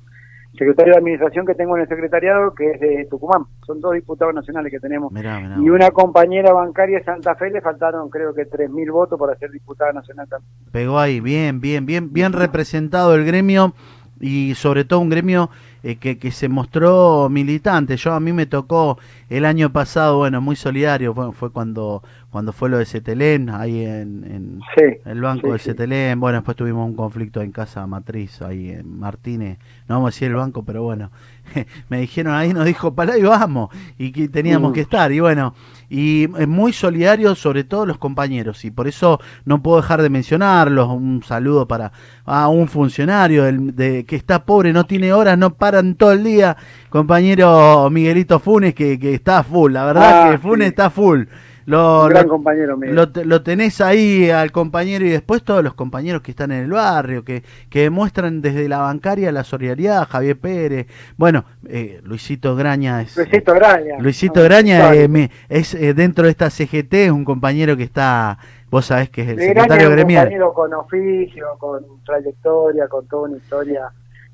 secretario 0.56 0.92
de 0.92 0.98
administración 0.98 1.46
que 1.46 1.54
tengo 1.54 1.76
en 1.76 1.82
el 1.82 1.88
secretariado 1.88 2.54
que 2.54 2.70
es 2.72 2.80
de 2.80 3.06
Tucumán. 3.10 3.44
Son 3.66 3.80
dos 3.80 3.94
diputados 3.94 4.34
nacionales 4.34 4.70
que 4.70 4.78
tenemos. 4.80 5.10
Mirá, 5.12 5.40
mirá, 5.40 5.56
Y 5.58 5.68
una 5.70 5.90
compañera 5.90 6.52
bancaria 6.52 6.98
de 6.98 7.04
Santa 7.04 7.34
Fe 7.34 7.50
le 7.50 7.60
faltaron 7.60 8.08
creo 8.08 8.32
que 8.34 8.48
3.000 8.48 8.92
votos 8.92 9.18
para 9.18 9.36
ser 9.36 9.50
diputada 9.50 9.92
nacional 9.92 10.28
también. 10.28 10.52
Pegó 10.70 10.98
ahí, 10.98 11.20
bien, 11.20 11.60
bien, 11.60 11.86
bien, 11.86 12.12
bien 12.12 12.32
representado 12.32 13.14
el 13.14 13.24
gremio 13.24 13.74
y 14.20 14.54
sobre 14.54 14.84
todo 14.84 15.00
un 15.00 15.08
gremio 15.08 15.50
eh, 15.82 15.96
que, 15.96 16.18
que 16.18 16.30
se 16.30 16.48
mostró 16.48 17.28
militante. 17.30 17.96
Yo 17.96 18.12
a 18.12 18.20
mí 18.20 18.32
me 18.32 18.46
tocó 18.46 18.98
el 19.28 19.44
año 19.44 19.72
pasado, 19.72 20.18
bueno, 20.18 20.40
muy 20.40 20.56
solidario, 20.56 21.14
fue, 21.14 21.32
fue 21.32 21.50
cuando 21.50 22.02
cuando 22.30 22.52
fue 22.52 22.68
lo 22.70 22.78
de 22.78 22.86
Cetelén, 22.86 23.50
ahí 23.50 23.84
en, 23.84 24.24
en 24.24 24.60
Sí. 24.76 24.98
el 25.04 25.20
banco 25.20 25.48
sí, 25.48 25.52
de 25.52 25.58
sí. 25.58 25.64
Cetelén. 25.70 26.20
Bueno, 26.20 26.38
después 26.38 26.56
tuvimos 26.56 26.88
un 26.88 26.94
conflicto 26.94 27.40
en 27.42 27.50
casa 27.50 27.86
matriz, 27.86 28.40
ahí 28.42 28.70
en 28.70 28.98
Martínez. 29.00 29.58
No 29.88 29.96
vamos 29.96 30.08
a 30.08 30.10
decir 30.14 30.28
el 30.28 30.34
banco, 30.36 30.62
pero 30.64 30.84
bueno, 30.84 31.10
me 31.88 32.00
dijeron 32.00 32.32
ahí, 32.34 32.52
nos 32.54 32.64
dijo, 32.66 32.94
para 32.94 33.14
ahí 33.14 33.22
vamos, 33.22 33.70
y 33.98 34.12
que 34.12 34.28
teníamos 34.28 34.70
Mm. 34.70 34.74
que 34.74 34.80
estar. 34.82 35.10
Y 35.10 35.18
bueno, 35.18 35.54
y 35.88 36.28
es 36.38 36.46
muy 36.46 36.72
solidario 36.72 37.34
sobre 37.34 37.64
todo 37.64 37.84
los 37.84 37.98
compañeros, 37.98 38.64
y 38.64 38.70
por 38.70 38.86
eso 38.86 39.18
no 39.44 39.60
puedo 39.60 39.78
dejar 39.78 40.00
de 40.00 40.10
mencionarlos. 40.10 40.88
Un 40.88 41.22
saludo 41.24 41.66
para 41.66 41.90
a 42.24 42.46
un 42.48 42.68
funcionario 42.68 43.42
del- 43.42 43.74
de, 43.74 44.04
que 44.04 44.14
está 44.14 44.44
pobre, 44.44 44.72
no 44.72 44.84
tiene 44.86 45.12
horas, 45.12 45.36
no 45.36 45.54
paran 45.54 45.96
todo 45.96 46.12
el 46.12 46.22
día. 46.22 46.56
Compañero 46.90 47.90
Miguelito 47.90 48.38
Funes, 48.38 48.72
que, 48.74 48.98
que 49.00 49.14
está 49.14 49.42
full, 49.42 49.72
la 49.72 49.84
verdad 49.84 50.28
Ah, 50.28 50.30
que 50.30 50.38
Funes 50.38 50.68
está 50.68 50.90
full. 50.90 51.24
Lo, 51.70 52.02
Un 52.04 52.08
gran 52.10 52.24
lo- 52.24 52.28
compañero 52.30 52.76
mío. 52.76 52.92
lo, 52.92 53.08
te- 53.10 53.24
lo 53.24 53.42
tenés 53.42 53.80
ahí 53.80 54.28
al 54.30 54.50
compañero 54.52 55.04
y 55.04 55.10
después 55.10 55.42
todos 55.44 55.62
los 55.62 55.74
compañeros 55.74 56.20
que 56.22 56.32
están 56.32 56.50
en 56.52 56.64
el 56.64 56.70
barrio, 56.72 57.24
que, 57.24 57.42
que 57.68 57.82
demuestran 57.82 58.42
desde 58.42 58.68
la 58.68 58.78
bancaria 58.78 59.30
la 59.32 59.44
solidaridad, 59.44 60.06
Javier 60.08 60.38
Pérez, 60.38 60.86
bueno, 61.16 61.44
eh, 61.68 62.00
Luisito 62.02 62.56
Graña 62.56 63.02
es... 63.02 63.16
Luisito 63.16 63.54
Graña. 63.54 63.98
Luisito 64.00 64.40
No, 64.40 64.44
Graña 64.46 64.88
sorry. 64.88 64.98
eh, 65.22 65.30
es 65.48 65.74
eh, 65.74 65.94
dentro 65.94 66.24
de 66.24 66.30
esta 66.30 66.50
CGT, 66.50 66.92
es 66.94 67.10
un 67.10 67.24
compañero 67.24 67.76
que 67.76 67.84
está, 67.84 68.38
vos 68.70 68.86
sabés 68.86 69.08
que 69.10 69.22
es 69.22 69.28
el 69.28 69.36
Graña 69.36 69.50
es 69.50 69.54
secretario 69.54 69.88
un 69.88 69.94
gremial. 69.94 70.24
compañero 70.24 70.52
con 70.52 70.74
oficio, 70.74 71.46
con 71.58 71.84
trayectoria, 72.04 72.88
con 72.88 73.06
toda 73.06 73.28
una 73.28 73.36
historia 73.36 73.90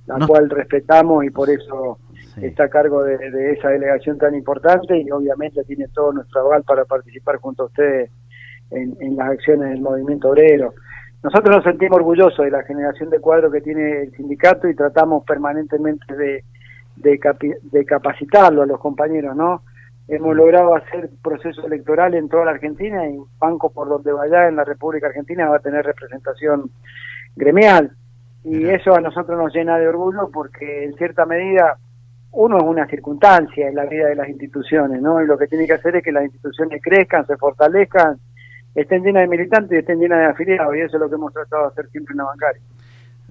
la 0.07 0.19
No. 0.19 0.27
cual 0.29 0.49
respetamos 0.49 1.25
y 1.25 1.31
por 1.31 1.51
eso 1.51 1.99
Sí. 2.37 2.45
está 2.47 2.65
a 2.65 2.69
cargo 2.69 3.03
de, 3.03 3.17
de 3.17 3.53
esa 3.53 3.71
delegación 3.71 4.19
tan 4.19 4.35
importante 4.35 4.97
y 4.99 5.11
obviamente 5.11 5.65
tiene 5.65 5.89
todo 5.89 6.13
nuestro 6.13 6.43
aval 6.43 6.63
para 6.65 6.85
participar 6.85 7.37
junto 7.37 7.65
a 7.65 7.67
ustedes 7.67 8.11
en, 8.71 8.95
en 9.01 9.17
las 9.17 9.31
acciones 9.31 9.71
del 9.71 9.81
movimiento 9.81 10.29
obrero. 10.29 10.75
Nosotros 11.23 11.57
nos 11.57 11.65
sentimos 11.65 11.97
orgullosos 11.97 12.45
de 12.45 12.51
la 12.51 12.63
generación 12.63 13.09
de 13.11 13.21
cuadros 13.21 13.51
que 13.53 13.63
tiene 13.63 14.03
el 14.03 14.13
sindicato 14.13 14.69
y 14.69 14.75
tratamos 14.77 15.25
permanentemente 15.25 16.15
de, 16.15 16.45
de, 16.97 17.19
capi- 17.19 17.59
de 17.63 17.85
capacitarlo 17.87 18.63
a 18.63 18.67
los 18.67 18.79
compañeros, 18.81 19.35
¿no? 19.35 19.63
Hemos 20.07 20.37
logrado 20.37 20.77
hacer 20.77 21.11
proceso 21.23 21.67
electoral 21.67 22.15
en 22.15 22.29
toda 22.29 22.45
la 22.45 22.51
Argentina 22.53 23.09
y 23.09 23.19
banco 23.41 23.71
por 23.73 23.89
donde 23.89 24.13
vaya 24.13 24.47
en 24.47 24.57
la 24.57 24.65
República 24.65 25.07
Argentina 25.09 25.49
va 25.49 25.57
a 25.57 25.61
tener 25.61 25.85
representación 25.85 26.71
gremial. 27.35 27.93
Y 28.45 28.67
eso 28.69 28.95
a 28.95 29.01
nosotros 29.01 29.37
nos 29.37 29.53
llena 29.53 29.79
de 29.79 29.89
orgullo 29.89 30.31
porque 30.33 30.85
en 30.85 30.95
cierta 30.95 31.27
medida 31.27 31.79
uno 32.37 32.59
es 32.59 32.65
una 32.65 32.87
circunstancia 32.87 33.67
en 33.67 33.75
la 33.75 33.87
vida 33.87 34.09
de 34.09 34.15
las 34.15 34.29
instituciones, 34.29 35.01
¿no? 35.01 35.23
Y 35.23 35.27
lo 35.27 35.39
que 35.39 35.47
tiene 35.47 35.67
que 35.67 35.73
hacer 35.73 35.97
es 35.97 36.03
que 36.05 36.13
las 36.13 36.25
instituciones 36.25 36.83
crezcan, 36.83 37.27
se 37.27 37.37
fortalezcan, 37.39 38.19
estén 38.75 39.03
llenas 39.03 39.23
de 39.23 39.29
militantes 39.29 39.73
y 39.73 39.79
estén 39.79 39.99
llenas 39.99 40.19
de 40.19 40.27
afiliados, 40.27 40.77
y 40.77 40.81
eso 40.81 40.97
es 40.97 41.01
lo 41.01 41.09
que 41.09 41.15
hemos 41.15 41.33
tratado 41.33 41.63
de 41.63 41.69
hacer 41.69 41.89
siempre 41.91 42.13
en 42.13 42.19
la 42.19 42.25
bancaria. 42.25 42.61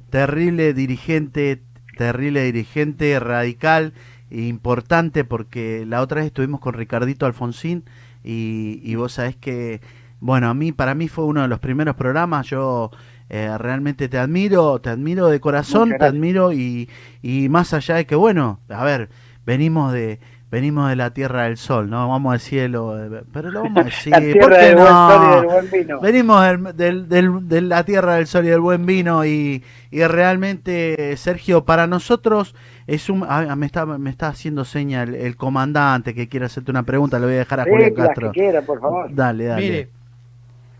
terrible 0.09 0.73
dirigente, 0.73 1.61
terrible 1.97 2.43
dirigente, 2.43 3.19
radical, 3.19 3.93
e 4.31 4.41
importante, 4.41 5.23
porque 5.23 5.85
la 5.85 6.01
otra 6.01 6.17
vez 6.17 6.27
estuvimos 6.27 6.59
con 6.59 6.73
Ricardito 6.73 7.27
Alfonsín 7.27 7.83
y, 8.23 8.81
y 8.83 8.95
vos 8.95 9.13
sabés 9.13 9.35
que, 9.35 9.81
bueno, 10.19 10.49
a 10.49 10.55
mí, 10.55 10.71
para 10.71 10.95
mí 10.95 11.07
fue 11.09 11.25
uno 11.25 11.43
de 11.43 11.47
los 11.47 11.59
primeros 11.59 11.95
programas, 11.95 12.47
yo 12.47 12.89
eh, 13.29 13.57
realmente 13.57 14.07
te 14.09 14.17
admiro, 14.17 14.79
te 14.79 14.89
admiro 14.89 15.27
de 15.27 15.39
corazón, 15.39 15.93
te 15.97 16.05
admiro 16.05 16.53
y, 16.53 16.89
y 17.21 17.49
más 17.49 17.73
allá 17.73 17.95
de 17.95 18.05
que, 18.05 18.15
bueno, 18.15 18.59
a 18.69 18.83
ver, 18.83 19.09
venimos 19.45 19.93
de... 19.93 20.19
Venimos 20.51 20.87
de 20.87 20.95
la 20.95 21.09
tierra 21.09 21.45
del 21.45 21.57
sol, 21.57 21.89
¿no? 21.89 22.07
Vamos 22.07 22.31
al 22.31 22.39
cielo, 22.39 23.03
eh, 23.17 23.23
pero 23.33 23.51
lo 23.51 23.63
vamos 23.63 23.81
a 23.81 23.83
decir. 23.85 24.13
la 24.13 24.19
¿por 24.39 24.51
qué 24.55 24.65
del 24.67 24.75
buen 24.75 24.85
no? 24.85 25.09
sol 25.09 25.21
y 25.25 25.35
del 25.35 25.45
buen 25.47 25.71
vino. 25.71 25.99
Venimos 25.99 26.45
del, 26.45 26.77
del- 26.77 27.09
del- 27.09 27.47
de 27.49 27.61
la 27.61 27.83
tierra 27.83 28.15
del 28.15 28.27
sol 28.27 28.45
y 28.45 28.49
del 28.49 28.61
buen 28.61 28.85
vino 28.85 29.25
y, 29.25 29.63
y 29.91 30.03
realmente, 30.05 31.17
Sergio, 31.17 31.65
para 31.65 31.87
nosotros 31.87 32.55
es 32.87 33.09
un... 33.09 33.25
ah, 33.27 33.53
me, 33.57 33.65
está, 33.65 33.85
me 33.85 34.09
está 34.09 34.27
haciendo 34.29 34.63
seña 34.63 35.03
el, 35.03 35.15
el 35.15 35.35
comandante 35.35 36.13
que 36.13 36.29
quiere 36.29 36.45
hacerte 36.45 36.71
una 36.71 36.83
pregunta, 36.83 37.19
le 37.19 37.25
voy 37.25 37.35
a 37.35 37.39
dejar 37.39 37.59
a 37.61 37.63
Sí, 37.65 37.69
Julián 37.71 37.89
las 37.97 38.07
que 38.09 38.13
Castro. 38.13 38.31
quiera, 38.31 38.61
por 38.61 38.79
favor. 38.79 39.13
Dale, 39.13 39.45
dale. 39.45 39.61
Mire, 39.61 39.89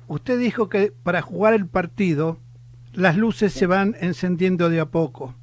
usted 0.08 0.40
dijo 0.40 0.70
que 0.70 0.92
para 1.04 1.22
jugar 1.22 1.54
el 1.54 1.68
partido 1.68 2.40
las 2.94 3.18
luces 3.18 3.54
se 3.54 3.66
van 3.66 3.96
encendiendo 4.00 4.70
de 4.70 4.80
a 4.80 4.86
poco. 4.86 5.36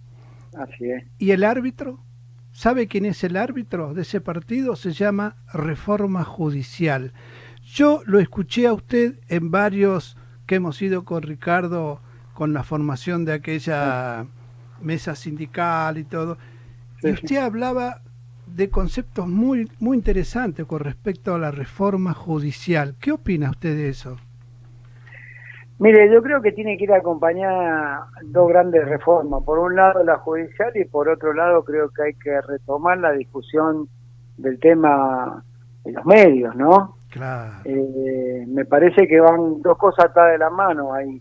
Así 0.55 0.90
es. 0.90 1.05
¿Y 1.18 1.31
el 1.33 1.44
árbitro? 1.44 2.01
¿Sabe 2.53 2.87
quién 2.87 3.07
es 3.07 3.25
el 3.25 3.37
árbitro 3.37 3.94
de 3.94 4.03
ese 4.03 4.20
partido? 4.20 4.77
Se 4.77 4.92
llama 4.92 5.37
Reforma 5.53 6.25
Judicial. 6.25 7.12
Yo 7.62 8.03
lo 8.05 8.18
escuché 8.18 8.66
a 8.66 8.75
usted 8.75 9.20
en 9.29 9.51
varios 9.51 10.16
que 10.46 10.57
hemos 10.57 10.81
ido 10.83 11.05
con 11.05 11.22
Ricardo 11.22 12.01
con 12.35 12.53
la 12.53 12.62
formación 12.62 13.25
de 13.25 13.33
aquella 13.33 14.27
mesa 14.81 15.14
sindical 15.14 15.98
y 15.98 16.05
todo. 16.05 16.38
Sí, 17.01 17.09
Y 17.09 17.12
usted 17.12 17.37
hablaba 17.37 18.03
de 18.46 18.68
conceptos 18.68 19.29
muy, 19.29 19.70
muy 19.79 19.96
interesantes 19.96 20.66
con 20.66 20.81
respecto 20.81 21.35
a 21.35 21.38
la 21.38 21.51
reforma 21.51 22.12
judicial. 22.12 22.96
¿Qué 23.01 23.12
opina 23.12 23.51
usted 23.51 23.77
de 23.77 23.88
eso? 23.88 24.18
Mire, 25.82 26.08
yo 26.12 26.22
creo 26.22 26.40
que 26.40 26.52
tiene 26.52 26.78
que 26.78 26.84
ir 26.84 26.92
acompañada 26.92 28.06
dos 28.26 28.48
grandes 28.48 28.86
reformas. 28.86 29.42
Por 29.42 29.58
un 29.58 29.74
lado 29.74 30.04
la 30.04 30.16
judicial 30.18 30.70
y 30.76 30.84
por 30.84 31.08
otro 31.08 31.32
lado 31.32 31.64
creo 31.64 31.90
que 31.90 32.02
hay 32.04 32.14
que 32.14 32.40
retomar 32.40 32.98
la 32.98 33.10
discusión 33.10 33.88
del 34.36 34.60
tema 34.60 35.42
de 35.82 35.90
los 35.90 36.06
medios, 36.06 36.54
¿no? 36.54 36.98
Claro. 37.10 37.54
Eh, 37.64 38.44
me 38.46 38.64
parece 38.64 39.08
que 39.08 39.18
van 39.18 39.60
dos 39.60 39.76
cosas 39.76 40.04
atadas 40.04 40.34
de 40.34 40.38
la 40.38 40.50
mano 40.50 40.94
ahí. 40.94 41.20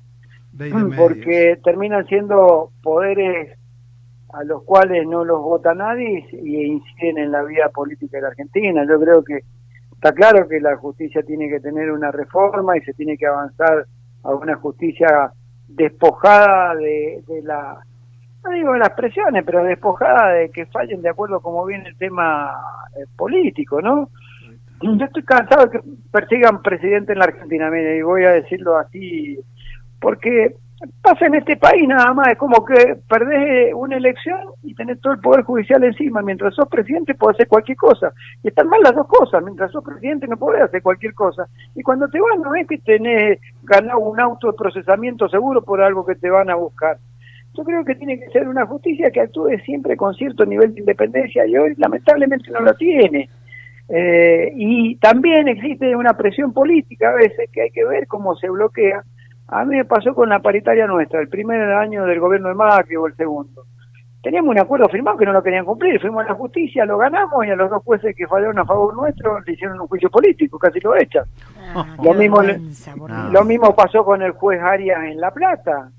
porque 0.96 1.60
terminan 1.64 2.06
siendo 2.06 2.70
poderes 2.84 3.58
a 4.32 4.44
los 4.44 4.62
cuales 4.62 5.08
no 5.08 5.26
los 5.26 5.42
vota 5.42 5.74
nadie 5.74 6.24
y 6.34 6.66
inciden 6.66 7.18
en 7.18 7.32
la 7.32 7.42
vida 7.42 7.70
política 7.70 8.18
de 8.18 8.22
la 8.22 8.28
Argentina. 8.28 8.86
Yo 8.88 9.00
creo 9.00 9.24
que 9.24 9.40
está 9.92 10.12
claro 10.12 10.48
que 10.48 10.60
la 10.60 10.78
justicia 10.78 11.24
tiene 11.24 11.50
que 11.50 11.60
tener 11.60 11.92
una 11.92 12.12
reforma 12.12 12.78
y 12.78 12.82
se 12.82 12.94
tiene 12.94 13.18
que 13.18 13.26
avanzar 13.26 13.88
a 14.24 14.32
una 14.32 14.56
justicia 14.56 15.32
despojada 15.68 16.76
de, 16.76 17.24
de 17.28 17.42
la, 17.44 17.84
no 18.44 18.52
digo 18.52 18.74
de 18.74 18.80
las 18.80 18.92
presiones, 18.92 19.44
pero 19.46 19.64
despojada 19.64 20.34
de 20.34 20.50
que 20.50 20.66
fallen 20.68 21.02
de 21.02 21.10
acuerdo 21.10 21.40
como 21.42 21.66
viene 21.66 21.90
el 21.90 21.98
tema 21.98 22.54
eh, 22.98 23.06
político, 23.16 23.82
¿no? 23.82 24.10
Yo 24.82 25.06
estoy 25.06 25.24
cansado 25.24 25.66
de 25.66 25.72
que 25.72 25.80
persigan 26.12 26.62
presidente 26.64 27.14
en 27.14 27.20
la 27.20 27.26
Argentina, 27.26 27.70
mire, 27.70 27.98
y 27.98 28.02
voy 28.02 28.26
a 28.26 28.32
decirlo 28.32 28.78
así, 28.78 29.38
porque 30.00 30.56
pasa 31.02 31.26
en 31.26 31.36
este 31.36 31.58
país 31.58 31.88
nada 31.88 32.14
más, 32.14 32.30
es 32.30 32.38
como 32.38 32.64
que 32.66 32.98
perdés 33.08 33.74
una 33.74 33.98
elección 33.98 34.40
y 34.64 34.74
tenés 34.74 35.00
todo 35.02 35.14
el 35.14 35.20
poder 35.20 35.44
judicial 35.44 35.84
encima, 35.84 36.22
mientras 36.22 36.56
sos 36.56 36.68
presidente 36.68 37.16
podés 37.16 37.36
hacer 37.36 37.48
cualquier 37.48 37.78
cosa, 37.78 38.14
y 38.44 38.48
están 38.48 38.68
mal 38.68 38.82
las 38.82 38.96
dos 38.96 39.08
cosas, 39.08 39.44
mientras 39.44 39.72
sos 39.72 39.84
presidente 39.84 40.28
no 40.28 40.38
podés 40.38 40.64
hacer 40.64 40.82
cualquier 40.82 41.14
cosa, 41.14 41.48
y 41.76 41.84
cuando 41.84 42.08
te 42.08 42.20
van 42.20 42.42
no 42.42 42.56
es 42.56 42.68
que 42.68 42.78
tenés 42.80 43.40
ganado 43.64 44.00
un 44.00 44.20
auto 44.20 44.48
de 44.48 44.58
procesamiento 44.58 45.30
seguro 45.30 45.62
por 45.62 45.82
algo 45.82 46.06
que 46.06 46.16
te 46.16 46.30
van 46.30 46.50
a 46.50 46.56
buscar. 46.56 46.98
Yo 47.54 47.64
creo 47.64 47.84
que 47.84 47.96
tiene 47.96 48.18
que 48.18 48.30
ser 48.30 48.48
una 48.48 48.66
justicia 48.66 49.12
que 49.12 49.22
actúe 49.22 49.58
siempre 49.66 49.98
con 49.98 50.14
cierto 50.16 50.46
nivel 50.46 50.74
de 50.74 50.80
independencia 50.80 51.46
y 51.46 51.58
hoy 51.58 51.74
lamentablemente 51.78 52.50
no 52.50 52.62
lo 52.62 52.74
tiene. 52.76 53.30
Eh, 53.90 54.54
y 54.56 54.96
también 54.96 55.50
existe 55.50 55.94
una 55.94 56.14
presión 56.14 56.54
política 56.54 57.10
a 57.10 57.16
veces 57.16 57.50
que 57.52 57.64
hay 57.64 57.72
que 57.72 57.84
ver 57.84 58.08
cómo 58.08 58.36
se 58.38 58.50
bloquea. 58.50 59.04
A 59.52 59.66
mí 59.66 59.76
me 59.78 59.86
pasó 59.86 60.14
con 60.16 60.30
la 60.30 60.40
paritaria 60.40 60.88
nuestra, 60.88 61.20
el 61.22 61.30
primer 61.30 61.62
año 61.74 62.06
del 62.06 62.20
gobierno 62.20 62.48
de 62.50 62.56
Macri 62.56 62.96
o 62.96 63.06
el 63.08 63.16
segundo. 63.16 63.64
Teníamos 64.24 64.52
un 64.52 64.60
acuerdo 64.60 64.88
firmado 64.88 65.18
que 65.18 65.26
no 65.26 65.34
lo 65.34 65.42
querían 65.44 65.66
cumplir, 65.66 66.00
fuimos 66.00 66.24
a 66.24 66.30
la 66.30 66.36
justicia, 66.36 66.86
lo 66.86 66.98
ganamos 66.98 67.44
y 67.46 67.50
a 67.50 67.56
los 67.56 67.70
dos 67.72 67.84
jueces 67.84 68.16
que 68.16 68.28
fallaron 68.28 68.60
a 68.60 68.66
favor 68.66 68.94
nuestro 68.96 69.40
le 69.42 69.54
hicieron 69.54 69.82
un 69.82 69.88
juicio 69.88 70.10
político, 70.12 70.60
casi 70.60 70.80
lo 70.80 70.96
echan. 70.96 71.26
Ah, 71.76 71.96
Lo 72.04 72.14
mismo 72.14 72.38
Ah. 73.12 73.30
Lo 73.32 73.44
mismo 73.44 73.76
pasó 73.76 74.06
con 74.06 74.22
el 74.22 74.32
juez 74.34 74.62
Arias 74.62 75.04
en 75.06 75.20
La 75.20 75.32
Plata. 75.32 75.90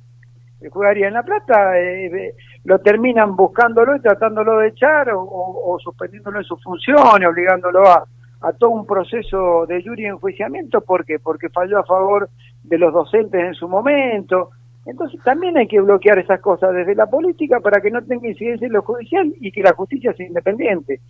El 0.60 0.70
juez 0.70 0.88
Arias 0.90 1.08
en 1.08 1.14
La 1.14 1.24
Plata 1.24 1.76
eh, 1.80 2.06
eh, 2.06 2.34
lo 2.64 2.78
terminan 2.78 3.34
buscándolo 3.34 3.96
y 3.96 4.00
tratándolo 4.00 4.58
de 4.58 4.68
echar 4.68 5.10
o, 5.10 5.20
o- 5.20 5.74
o 5.74 5.78
suspendiéndolo 5.80 6.38
en 6.38 6.44
sus 6.44 6.62
funciones, 6.62 7.28
obligándolo 7.28 7.82
a, 7.88 8.04
a 8.42 8.52
todo 8.52 8.70
un 8.70 8.86
proceso 8.86 9.66
de 9.66 9.82
jury 9.82 10.06
enjuiciamiento. 10.06 10.80
¿Por 10.80 11.04
qué? 11.04 11.18
Porque 11.18 11.48
falló 11.48 11.80
a 11.80 11.84
favor 11.84 12.28
de 12.72 12.78
los 12.78 12.90
docentes 12.94 13.38
en 13.38 13.52
su 13.52 13.68
momento. 13.68 14.48
Entonces 14.86 15.20
también 15.22 15.58
hay 15.58 15.68
que 15.68 15.78
bloquear 15.78 16.18
esas 16.18 16.40
cosas 16.40 16.72
desde 16.74 16.94
la 16.94 17.04
política 17.06 17.60
para 17.60 17.82
que 17.82 17.90
no 17.90 18.02
tenga 18.02 18.26
incidencia 18.26 18.66
en 18.66 18.72
lo 18.72 18.80
judicial 18.80 19.30
y 19.40 19.52
que 19.52 19.62
la 19.62 19.74
justicia 19.74 20.14
sea 20.14 20.26
independiente. 20.26 21.00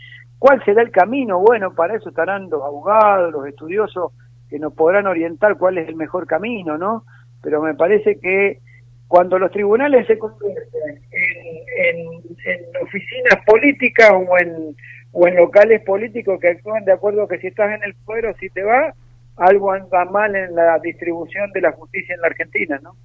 ¿Cuál 0.40 0.61
será 0.64 0.83
el 0.83 0.90
camino? 0.90 1.38
Bueno, 1.38 1.72
para 1.72 1.94
eso 1.94 2.09
estarán 2.09 2.51
los 2.51 2.61
abogados, 2.62 3.33
los 3.33 3.46
estudiosos 3.46 4.11
que 4.51 4.59
nos 4.59 4.72
podrán 4.75 5.07
orientar 5.07 5.57
cuál 5.57 5.79
es 5.79 5.88
el 5.88 5.94
mejor 5.94 6.27
camino, 6.27 6.77
¿no? 6.77 7.05
Pero 7.42 7.62
me 7.62 7.75
parece 7.75 8.18
que 8.18 8.59
cuando 9.07 9.38
los 9.38 9.53
tribunales 9.53 10.05
se 10.09 10.18
convierten 10.18 10.98
en, 11.12 11.96
en- 11.98 12.83
oficinas 12.83 13.38
políticas 13.46 14.11
o 14.11 14.37
en, 14.38 15.37
locales 15.37 15.81
políticos 15.85 16.40
que 16.40 16.48
actúan 16.48 16.85
de 16.85 16.92
acuerdo 16.92 17.29
que 17.29 17.38
si 17.38 17.46
estás 17.46 17.72
en 17.77 17.85
el 17.85 17.94
poder 18.05 18.27
o 18.27 18.35
si 18.35 18.51
te 18.51 18.64
va, 18.64 18.92
algo 19.37 19.73
anda 19.73 20.05
mal 20.05 20.35
en 20.37 20.55
la 20.55 20.79
distribución 20.79 21.51
de 21.53 21.61
la 21.61 21.73
justicia 21.73 22.14
en 22.14 22.21
la 22.21 22.27
Argentina, 22.29 22.81
¿no? 22.83 22.97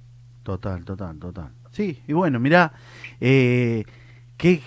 Total, 0.42 0.84
total, 0.84 1.18
total. 1.18 1.50
Sí, 1.70 2.02
y 2.06 2.12
bueno, 2.12 2.40
mirá, 2.40 2.72
eh, 3.20 3.84
qué, 4.36 4.60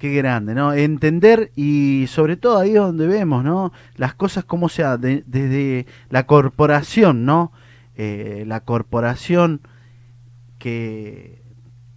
grande, 0.00 0.54
¿no? 0.54 0.72
Entender 0.72 1.50
y 1.54 2.06
sobre 2.08 2.36
todo 2.36 2.58
ahí 2.58 2.70
es 2.70 2.76
donde 2.76 3.06
vemos, 3.06 3.44
¿no? 3.44 3.72
Las 3.96 4.14
cosas 4.14 4.44
como 4.44 4.68
sea, 4.68 4.96
de- 4.96 5.22
desde 5.26 5.86
la 6.10 6.26
corporación, 6.26 7.24
¿no? 7.24 7.52
Eh, 7.96 8.44
la 8.46 8.60
corporación 8.60 9.60
que 10.58 11.42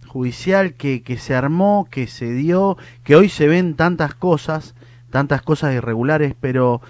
judicial 0.06 0.74
que 0.74 1.16
se 1.18 1.34
armó, 1.34 1.86
que 1.90 2.06
se 2.06 2.32
dio, 2.32 2.76
que 3.04 3.16
hoy 3.16 3.28
se 3.28 3.46
ven 3.48 3.74
tantas 3.74 4.14
cosas, 4.14 4.74
tantas 5.10 5.42
cosas 5.42 5.74
irregulares, 5.74 6.34
pero 6.40 6.80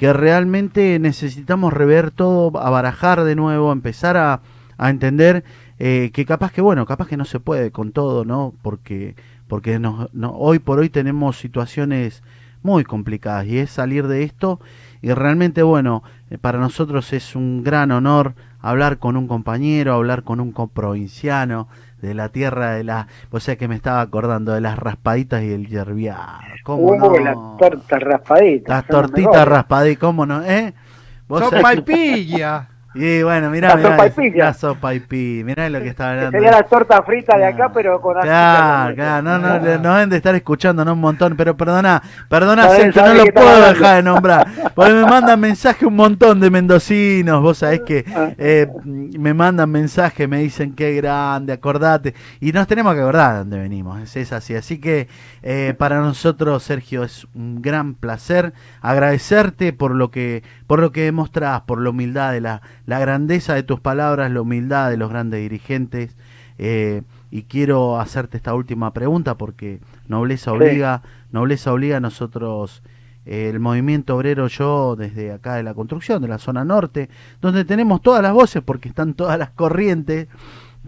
que 0.00 0.14
realmente 0.14 0.98
necesitamos 0.98 1.74
rever 1.74 2.10
todo, 2.10 2.58
abarajar 2.58 3.22
de 3.22 3.36
nuevo, 3.36 3.70
empezar 3.70 4.16
a, 4.16 4.40
a 4.78 4.88
entender 4.88 5.44
eh, 5.78 6.10
que 6.14 6.24
capaz 6.24 6.52
que, 6.52 6.62
bueno, 6.62 6.86
capaz 6.86 7.06
que 7.06 7.18
no 7.18 7.26
se 7.26 7.38
puede 7.38 7.70
con 7.70 7.92
todo, 7.92 8.24
¿no? 8.24 8.54
Porque, 8.62 9.14
porque 9.46 9.78
no, 9.78 10.08
hoy 10.38 10.58
por 10.58 10.78
hoy 10.78 10.88
tenemos 10.88 11.38
situaciones 11.38 12.22
muy 12.62 12.82
complicadas 12.82 13.46
y 13.46 13.58
es 13.58 13.68
salir 13.68 14.06
de 14.06 14.22
esto 14.22 14.58
y 15.02 15.12
realmente, 15.12 15.62
bueno, 15.62 16.02
eh, 16.30 16.38
para 16.38 16.58
nosotros 16.58 17.12
es 17.12 17.36
un 17.36 17.62
gran 17.62 17.90
honor 17.90 18.32
hablar 18.58 18.96
con 18.96 19.18
un 19.18 19.28
compañero, 19.28 19.92
hablar 19.92 20.22
con 20.22 20.40
un 20.40 20.52
coprovinciano 20.52 21.68
de 22.00 22.14
la 22.14 22.28
tierra 22.30 22.72
de 22.72 22.84
la... 22.84 23.06
O 23.30 23.40
sea 23.40 23.56
que 23.56 23.68
me 23.68 23.74
estaba 23.74 24.00
acordando 24.00 24.52
de 24.52 24.60
las 24.60 24.78
raspaditas 24.78 25.42
y 25.42 25.52
el 25.52 25.68
yerbiado. 25.68 26.38
¿Cómo 26.64 26.82
Uh, 26.82 26.96
no? 26.96 27.18
las 27.18 27.36
tortas 27.58 28.00
raspaditas. 28.00 28.68
Las 28.68 28.86
tortitas 28.86 29.46
raspaditas, 29.46 30.00
¿cómo 30.00 30.26
no? 30.26 30.42
¿Eh? 30.42 30.74
Vos 31.28 31.40
Son 31.48 31.60
palpilla. 31.60 32.68
Y 32.92 33.22
bueno, 33.22 33.50
mirá, 33.50 33.76
mirá, 33.76 33.96
mirá 35.44 35.68
lo 35.70 35.80
que 35.80 35.88
estaba 35.88 36.10
Que 36.12 36.16
hablando. 36.18 36.38
sería 36.38 36.50
la 36.50 36.62
torta 36.64 37.02
frita 37.02 37.36
de 37.38 37.44
acá, 37.44 37.66
Ah. 37.66 37.70
pero 37.72 38.00
con 38.00 38.16
Claro, 38.20 38.94
claro, 38.96 39.22
no, 39.22 39.38
no, 39.38 39.58
le- 39.60 39.78
nos 39.78 39.94
deben 39.94 40.10
de 40.10 40.16
estar 40.16 40.34
escuchando 40.34 40.84
¿no? 40.84 40.94
un 40.94 41.00
montón, 41.00 41.36
pero 41.36 41.56
perdona, 41.56 42.02
perdona 42.28 42.64
Saben, 42.64 42.92
Sergio, 42.92 43.02
no 43.06 43.14
lo 43.14 43.24
que 43.24 43.32
puedo 43.32 43.66
dejar 43.68 43.96
de 43.96 44.02
nombrar, 44.02 44.48
porque 44.74 44.92
me 44.92 45.04
mandan 45.06 45.38
mensajes 45.40 45.82
un 45.84 45.94
montón 45.94 46.40
de 46.40 46.50
mendocinos, 46.50 47.40
vos 47.42 47.58
sabés 47.58 47.80
que 47.86 48.04
Ah. 48.14 48.30
eh, 48.36 48.66
me 48.84 49.34
mandan 49.34 49.70
mensajes, 49.70 50.28
me 50.28 50.38
dicen 50.40 50.74
qué 50.74 50.92
grande, 50.94 51.52
acordate, 51.52 52.14
y 52.40 52.50
nos 52.52 52.66
tenemos 52.66 52.94
que 52.94 53.00
acordar 53.02 53.32
de 53.34 53.38
dónde 53.38 53.58
venimos, 53.60 54.00
es, 54.00 54.16
es 54.16 54.32
así, 54.32 54.54
así 54.56 54.80
que 54.80 55.06
eh, 55.42 55.74
para 55.78 56.00
nosotros, 56.00 56.62
Sergio, 56.64 57.04
es 57.04 57.26
un 57.34 57.62
gran 57.62 57.94
placer 57.94 58.52
agradecerte 58.82 59.72
por 59.72 59.94
lo 59.94 60.10
que, 60.10 60.42
por 60.66 60.80
lo 60.80 60.92
que 60.92 61.02
demostrás, 61.04 61.62
por 61.62 61.80
la 61.80 61.90
humildad 61.90 62.32
de 62.32 62.40
la, 62.40 62.62
la 62.86 62.98
grandeza 62.98 63.54
de 63.54 63.62
tus 63.62 63.80
palabras, 63.80 64.30
la 64.30 64.40
humildad 64.40 64.90
de 64.90 64.96
los 64.96 65.10
grandes 65.10 65.40
dirigentes, 65.40 66.16
eh, 66.58 67.02
y 67.30 67.44
quiero 67.44 67.98
hacerte 68.00 68.36
esta 68.36 68.54
última 68.54 68.92
pregunta 68.92 69.36
porque 69.36 69.80
nobleza 70.08 70.50
Sí. 70.50 70.56
obliga, 70.56 71.02
nobleza 71.32 71.72
obliga 71.72 71.96
a 71.98 72.00
nosotros 72.00 72.82
eh, 73.26 73.50
el 73.50 73.60
movimiento 73.60 74.16
obrero 74.16 74.46
yo 74.48 74.96
desde 74.96 75.32
acá 75.32 75.54
de 75.54 75.62
la 75.62 75.74
construcción 75.74 76.20
de 76.22 76.28
la 76.28 76.38
zona 76.38 76.64
norte, 76.64 77.08
donde 77.40 77.64
tenemos 77.64 78.00
todas 78.02 78.22
las 78.22 78.32
voces 78.32 78.62
porque 78.64 78.88
están 78.88 79.14
todas 79.14 79.38
las 79.38 79.50
corrientes 79.50 80.26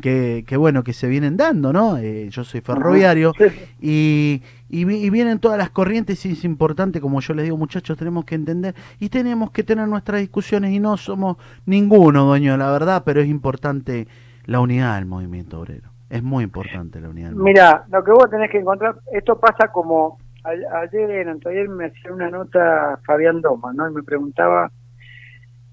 que, 0.00 0.44
que 0.46 0.56
bueno 0.56 0.82
que 0.84 0.92
se 0.92 1.08
vienen 1.08 1.36
dando, 1.36 1.72
¿no? 1.72 1.98
Eh, 1.98 2.28
yo 2.30 2.44
soy 2.44 2.60
ferroviario 2.60 3.32
y, 3.80 4.42
y, 4.68 4.80
y 4.90 5.10
vienen 5.10 5.38
todas 5.38 5.58
las 5.58 5.70
corrientes 5.70 6.24
y 6.24 6.32
es 6.32 6.44
importante, 6.44 7.00
como 7.00 7.20
yo 7.20 7.34
les 7.34 7.44
digo 7.44 7.56
muchachos, 7.56 7.98
tenemos 7.98 8.24
que 8.24 8.34
entender 8.34 8.74
y 9.00 9.08
tenemos 9.10 9.50
que 9.50 9.62
tener 9.62 9.86
nuestras 9.88 10.20
discusiones 10.20 10.72
y 10.72 10.80
no 10.80 10.96
somos 10.96 11.36
ninguno 11.66 12.24
dueño 12.24 12.52
de 12.52 12.58
la 12.58 12.70
verdad, 12.72 13.02
pero 13.04 13.20
es 13.20 13.28
importante 13.28 14.08
la 14.46 14.60
unidad 14.60 14.96
del 14.96 15.06
movimiento 15.06 15.60
obrero. 15.60 15.90
Es 16.08 16.22
muy 16.22 16.44
importante 16.44 17.00
la 17.00 17.08
unidad 17.08 17.28
del 17.28 17.36
movimiento. 17.36 17.62
Mira, 17.62 17.84
lo 17.90 18.04
que 18.04 18.10
vos 18.12 18.28
tenés 18.30 18.50
que 18.50 18.58
encontrar, 18.58 18.96
esto 19.12 19.38
pasa 19.38 19.68
como 19.72 20.18
a- 20.44 20.80
ayer, 20.82 21.10
en 21.10 21.28
anteayer 21.28 21.68
me 21.68 21.86
hacía 21.86 22.12
una 22.12 22.28
nota 22.30 22.98
Fabián 23.06 23.40
Doma, 23.40 23.72
¿no? 23.72 23.88
Y 23.88 23.94
me 23.94 24.02
preguntaba 24.02 24.70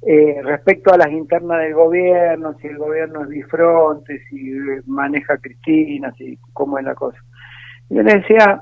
eh, 0.01 0.41
respecto 0.43 0.93
a 0.93 0.97
las 0.97 1.11
internas 1.11 1.59
del 1.59 1.73
gobierno, 1.73 2.53
si 2.59 2.67
el 2.67 2.77
gobierno 2.77 3.23
es 3.23 3.29
bifronte, 3.29 4.19
si 4.29 4.51
eh, 4.51 4.81
maneja 4.87 5.37
Cristina, 5.37 6.13
si 6.17 6.37
cómo 6.53 6.77
es 6.77 6.85
la 6.85 6.95
cosa. 6.95 7.17
Yo 7.89 8.01
le 8.03 8.15
decía 8.15 8.61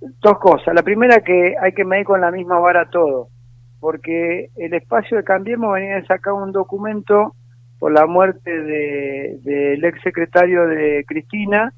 dos 0.00 0.38
cosas. 0.38 0.74
La 0.74 0.82
primera 0.82 1.20
que 1.20 1.54
hay 1.60 1.72
que 1.72 1.84
medir 1.84 2.04
con 2.04 2.20
la 2.20 2.30
misma 2.30 2.58
vara 2.58 2.88
todo, 2.90 3.28
porque 3.80 4.50
el 4.56 4.74
espacio 4.74 5.16
de 5.16 5.24
Cambiemos 5.24 5.72
venía 5.74 5.96
de 5.96 6.06
sacar 6.06 6.32
un 6.32 6.52
documento 6.52 7.34
por 7.78 7.92
la 7.92 8.06
muerte 8.06 8.50
de- 8.62 9.38
del 9.42 9.84
ex 9.84 10.00
secretario 10.02 10.66
de 10.66 11.04
Cristina, 11.06 11.72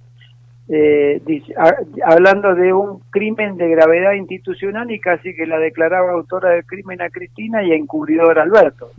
eh, 0.69 1.21
dice- 1.25 1.55
a- 1.57 1.77
hablando 2.05 2.55
de 2.55 2.73
un 2.73 3.01
crimen 3.11 3.57
de 3.57 3.69
gravedad 3.69 4.13
institucional 4.13 4.91
y 4.91 4.99
casi 5.01 5.35
que 5.35 5.47
la 5.47 5.59
declaraba 5.59 6.13
autora 6.13 6.51
del 6.51 6.65
crimen 6.67 7.01
a 7.03 7.11
Cristina 7.11 7.63
y 7.63 7.73
encubridora 7.73 8.43
a 8.43 8.45
Alberto. 8.45 8.91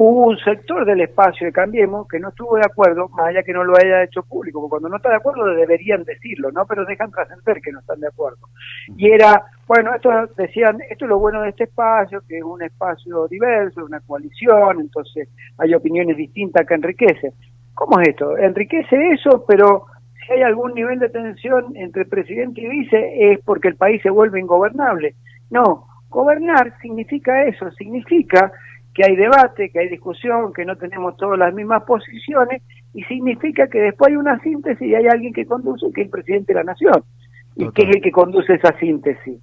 Hubo 0.00 0.28
un 0.28 0.38
sector 0.38 0.84
del 0.84 1.00
espacio 1.00 1.48
de 1.48 1.52
Cambiemos 1.52 2.06
que 2.06 2.20
no 2.20 2.28
estuvo 2.28 2.54
de 2.54 2.62
acuerdo, 2.64 3.08
más 3.08 3.26
allá 3.26 3.42
que 3.42 3.52
no 3.52 3.64
lo 3.64 3.76
haya 3.76 4.04
hecho 4.04 4.22
público, 4.22 4.60
porque 4.60 4.70
cuando 4.70 4.88
no 4.90 4.96
está 4.98 5.08
de 5.08 5.16
acuerdo 5.16 5.44
deberían 5.46 6.04
decirlo, 6.04 6.52
¿no? 6.52 6.64
Pero 6.66 6.84
dejan 6.84 7.10
trascender 7.10 7.60
que 7.60 7.72
no 7.72 7.80
están 7.80 7.98
de 7.98 8.06
acuerdo. 8.06 8.46
Y 8.96 9.10
era, 9.10 9.42
bueno, 9.66 9.92
esto 9.92 10.10
decían, 10.36 10.78
esto 10.88 11.04
es 11.04 11.08
lo 11.08 11.18
bueno 11.18 11.42
de 11.42 11.48
este 11.48 11.64
espacio, 11.64 12.22
que 12.28 12.38
es 12.38 12.44
un 12.44 12.62
espacio 12.62 13.26
diverso, 13.26 13.84
una 13.84 13.98
coalición, 13.98 14.78
entonces 14.78 15.28
hay 15.58 15.74
opiniones 15.74 16.16
distintas 16.16 16.64
que 16.64 16.74
enriquecen. 16.74 17.32
¿Cómo 17.74 17.98
es 18.00 18.10
esto? 18.10 18.36
Enriquece 18.38 19.10
eso, 19.10 19.44
pero 19.48 19.86
si 20.28 20.34
hay 20.34 20.42
algún 20.42 20.74
nivel 20.74 20.98
de 20.98 21.08
tensión 21.08 21.74
entre 21.74 22.04
presidente 22.04 22.60
y 22.60 22.68
vice 22.68 23.32
es 23.32 23.40
porque 23.44 23.68
el 23.68 23.76
país 23.76 24.02
se 24.02 24.10
vuelve 24.10 24.40
ingobernable. 24.40 25.14
No, 25.50 25.86
gobernar 26.10 26.78
significa 26.82 27.44
eso, 27.44 27.70
significa 27.72 28.52
que 28.94 29.04
hay 29.06 29.16
debate, 29.16 29.70
que 29.70 29.80
hay 29.80 29.88
discusión, 29.88 30.52
que 30.52 30.64
no 30.64 30.76
tenemos 30.76 31.16
todas 31.16 31.38
las 31.38 31.54
mismas 31.54 31.84
posiciones 31.84 32.62
y 32.92 33.02
significa 33.04 33.68
que 33.68 33.80
después 33.80 34.10
hay 34.10 34.16
una 34.16 34.38
síntesis 34.40 34.86
y 34.86 34.94
hay 34.94 35.06
alguien 35.06 35.32
que 35.32 35.46
conduce, 35.46 35.86
que 35.94 36.02
es 36.02 36.06
el 36.06 36.10
presidente 36.10 36.52
de 36.52 36.58
la 36.58 36.64
nación 36.64 37.02
y 37.56 37.70
que 37.70 37.82
es 37.82 37.96
el 37.96 38.02
que 38.02 38.12
conduce 38.12 38.54
esa 38.54 38.76
síntesis. 38.78 39.40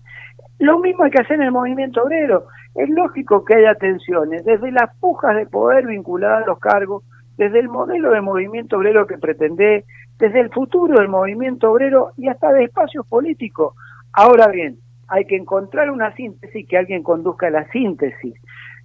Lo 0.60 0.80
mismo 0.80 1.04
hay 1.04 1.12
que 1.12 1.22
hacer 1.22 1.38
en 1.38 1.44
el 1.44 1.52
movimiento 1.52 2.04
obrero. 2.04 2.46
Es 2.76 2.90
lógico 2.90 3.44
que 3.44 3.56
haya 3.56 3.76
tensiones, 3.76 4.46
desde 4.46 4.72
las 4.72 4.96
pujas 5.00 5.36
de 5.36 5.46
poder 5.48 5.88
vinculadas 5.88 6.44
a 6.44 6.48
los 6.48 6.60
cargos, 6.60 7.04
desde 7.38 7.60
el 7.60 7.70
modelo 7.70 8.12
de 8.12 8.22
movimiento 8.22 8.78
obrero 8.78 9.08
que 9.08 9.18
pretende, 9.18 9.86
desde 10.18 10.40
el 10.40 10.50
futuro 10.50 11.00
del 11.00 11.10
movimiento 11.10 11.72
obrero 11.72 12.12
y 12.18 12.28
hasta 12.28 12.52
de 12.52 12.66
espacios 12.66 13.06
políticos. 13.08 13.76
Ahora 14.14 14.48
bien, 14.48 14.78
hay 15.08 15.26
que 15.26 15.36
encontrar 15.36 15.92
una 15.92 16.16
síntesis, 16.16 16.68
que 16.68 16.78
alguien 16.78 17.04
conduzca 17.04 17.50
la 17.50 17.70
síntesis. 17.70 18.34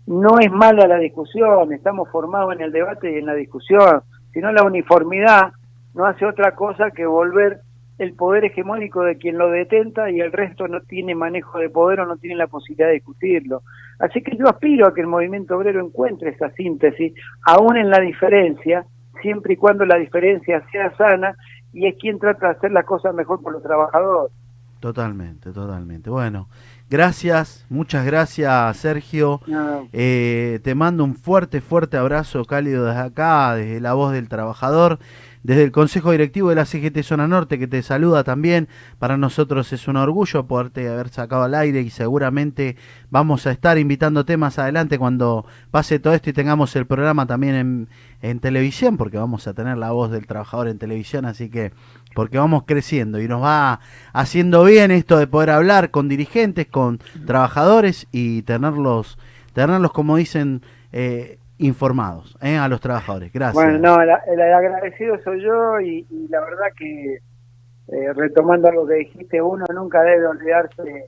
No 0.07 0.39
es 0.41 0.51
mala 0.51 0.87
la 0.87 0.99
discusión, 0.99 1.73
estamos 1.73 2.09
formados 2.11 2.55
en 2.55 2.63
el 2.63 2.73
debate 2.73 3.13
y 3.13 3.19
en 3.19 3.27
la 3.27 3.35
discusión, 3.35 4.03
sino 4.33 4.53
la 4.53 4.65
uniformidad 4.65 5.53
no 5.95 6.07
hace 6.07 6.27
otra 6.27 6.55
cosa 6.55 6.91
que 6.91 7.07
volver 7.07 7.61
el 7.99 8.15
poder 8.15 8.47
hegemónico 8.47 9.03
de 9.03 9.19
quien 9.19 9.37
lo 9.37 9.51
detenta 9.51 10.11
y 10.11 10.21
el 10.21 10.33
resto 10.33 10.67
no 10.67 10.81
tiene 10.81 11.15
manejo 11.15 11.59
de 11.59 11.69
poder 11.69 12.01
o 12.01 12.07
no 12.07 12.17
tiene 12.17 12.37
la 12.37 12.47
posibilidad 12.47 12.89
de 12.89 12.95
discutirlo. 12.95 13.63
Así 13.99 14.23
que 14.23 14.37
yo 14.37 14.49
aspiro 14.49 14.87
a 14.87 14.95
que 14.95 15.03
el 15.03 15.07
movimiento 15.07 15.57
obrero 15.57 15.85
encuentre 15.85 16.31
esa 16.31 16.51
síntesis, 16.53 17.13
aún 17.45 17.77
en 17.77 17.91
la 17.91 18.01
diferencia, 18.01 18.87
siempre 19.23 19.55
y 19.55 19.57
cuando 19.57 19.85
la 19.85 19.97
diferencia 19.97 20.63
sea 20.71 20.97
sana 20.97 21.35
y 21.73 21.87
es 21.87 21.95
quien 21.99 22.19
trata 22.19 22.47
de 22.49 22.53
hacer 22.53 22.73
las 22.73 22.85
cosas 22.85 23.15
mejor 23.15 23.41
por 23.43 23.53
los 23.53 23.63
trabajadores. 23.63 24.33
Totalmente, 24.81 25.53
totalmente. 25.53 26.09
Bueno, 26.09 26.49
gracias, 26.89 27.67
muchas 27.69 28.07
gracias 28.07 28.77
Sergio. 28.79 29.41
No, 29.47 29.87
Eh, 29.93 30.59
te 30.65 30.75
mando 30.75 31.05
un 31.05 31.15
fuerte, 31.17 31.61
fuerte 31.61 31.99
abrazo 31.99 32.45
cálido 32.47 32.87
desde 32.87 33.01
acá, 33.01 33.55
desde 33.55 33.81
la 33.81 33.93
voz 33.93 34.13
del 34.13 34.29
trabajador, 34.31 34.99
desde 35.43 35.65
el 35.65 35.73
Consejo 35.73 36.13
Directivo 36.13 36.51
de 36.51 36.57
la 36.57 36.65
CGT 36.65 37.03
Zona 37.03 37.27
Norte 37.27 37.59
que 37.59 37.67
te 37.67 37.83
saluda 37.83 38.25
también. 38.25 38.69
Para 38.99 39.17
nosotros 39.17 39.73
es 39.73 39.89
un 39.89 39.97
orgullo 39.97 40.47
poderte 40.47 40.89
haber 40.89 41.09
sacado 41.09 41.43
al 41.43 41.55
aire 41.55 41.81
y 41.81 41.91
seguramente 41.91 42.77
vamos 43.11 43.47
a 43.47 43.53
estar 43.53 43.79
invitándote 43.79 44.37
más 44.37 44.59
adelante 44.59 44.99
cuando 44.99 45.47
pase 45.71 45.99
todo 45.99 46.15
esto 46.15 46.31
y 46.31 46.33
tengamos 46.33 46.77
el 46.77 46.87
programa 46.87 47.27
también 47.27 47.55
en, 47.55 47.89
en 48.23 48.41
televisión, 48.41 48.97
porque 48.97 49.19
vamos 49.19 49.47
a 49.47 49.55
tener 49.55 49.79
la 49.79 49.93
voz 49.93 50.11
del 50.11 50.27
trabajador 50.27 50.69
en 50.69 50.79
televisión, 50.79 51.25
así 51.25 51.49
que 51.49 51.73
porque 52.15 52.39
vamos 52.39 52.65
creciendo 52.67 53.21
y 53.21 53.29
nos 53.29 53.43
va 53.43 53.81
haciendo 54.13 54.65
bien 54.65 54.91
esto 54.91 55.17
de 55.17 55.27
poder 55.27 55.51
hablar 55.51 55.91
con 55.91 56.09
dirigentes, 56.09 56.67
con 56.67 57.01
trabajadores 57.27 58.07
y 58.13 58.43
tenerlos, 58.43 59.19
tenerlos 59.53 59.93
como 59.93 60.17
dicen, 60.17 60.63
eh, 60.93 61.39
informados 61.61 62.37
¿eh? 62.41 62.57
a 62.57 62.69
los 62.69 62.81
trabajadores. 62.81 63.33
Gracias. 63.33 63.55
Bueno, 63.55 63.79
no, 63.79 64.03
el, 64.03 64.11
agradecido 64.41 65.19
soy 65.23 65.43
yo 65.43 65.81
y, 65.81 66.07
la 66.29 66.41
verdad 66.41 66.67
que, 66.77 67.15
eh, 67.15 68.13
retomando 68.15 68.69
algo 68.69 68.87
que 68.87 68.95
dijiste, 68.95 69.43
uno 69.43 69.65
nunca 69.75 70.03
debe 70.03 70.27
olvidarse 70.27 71.07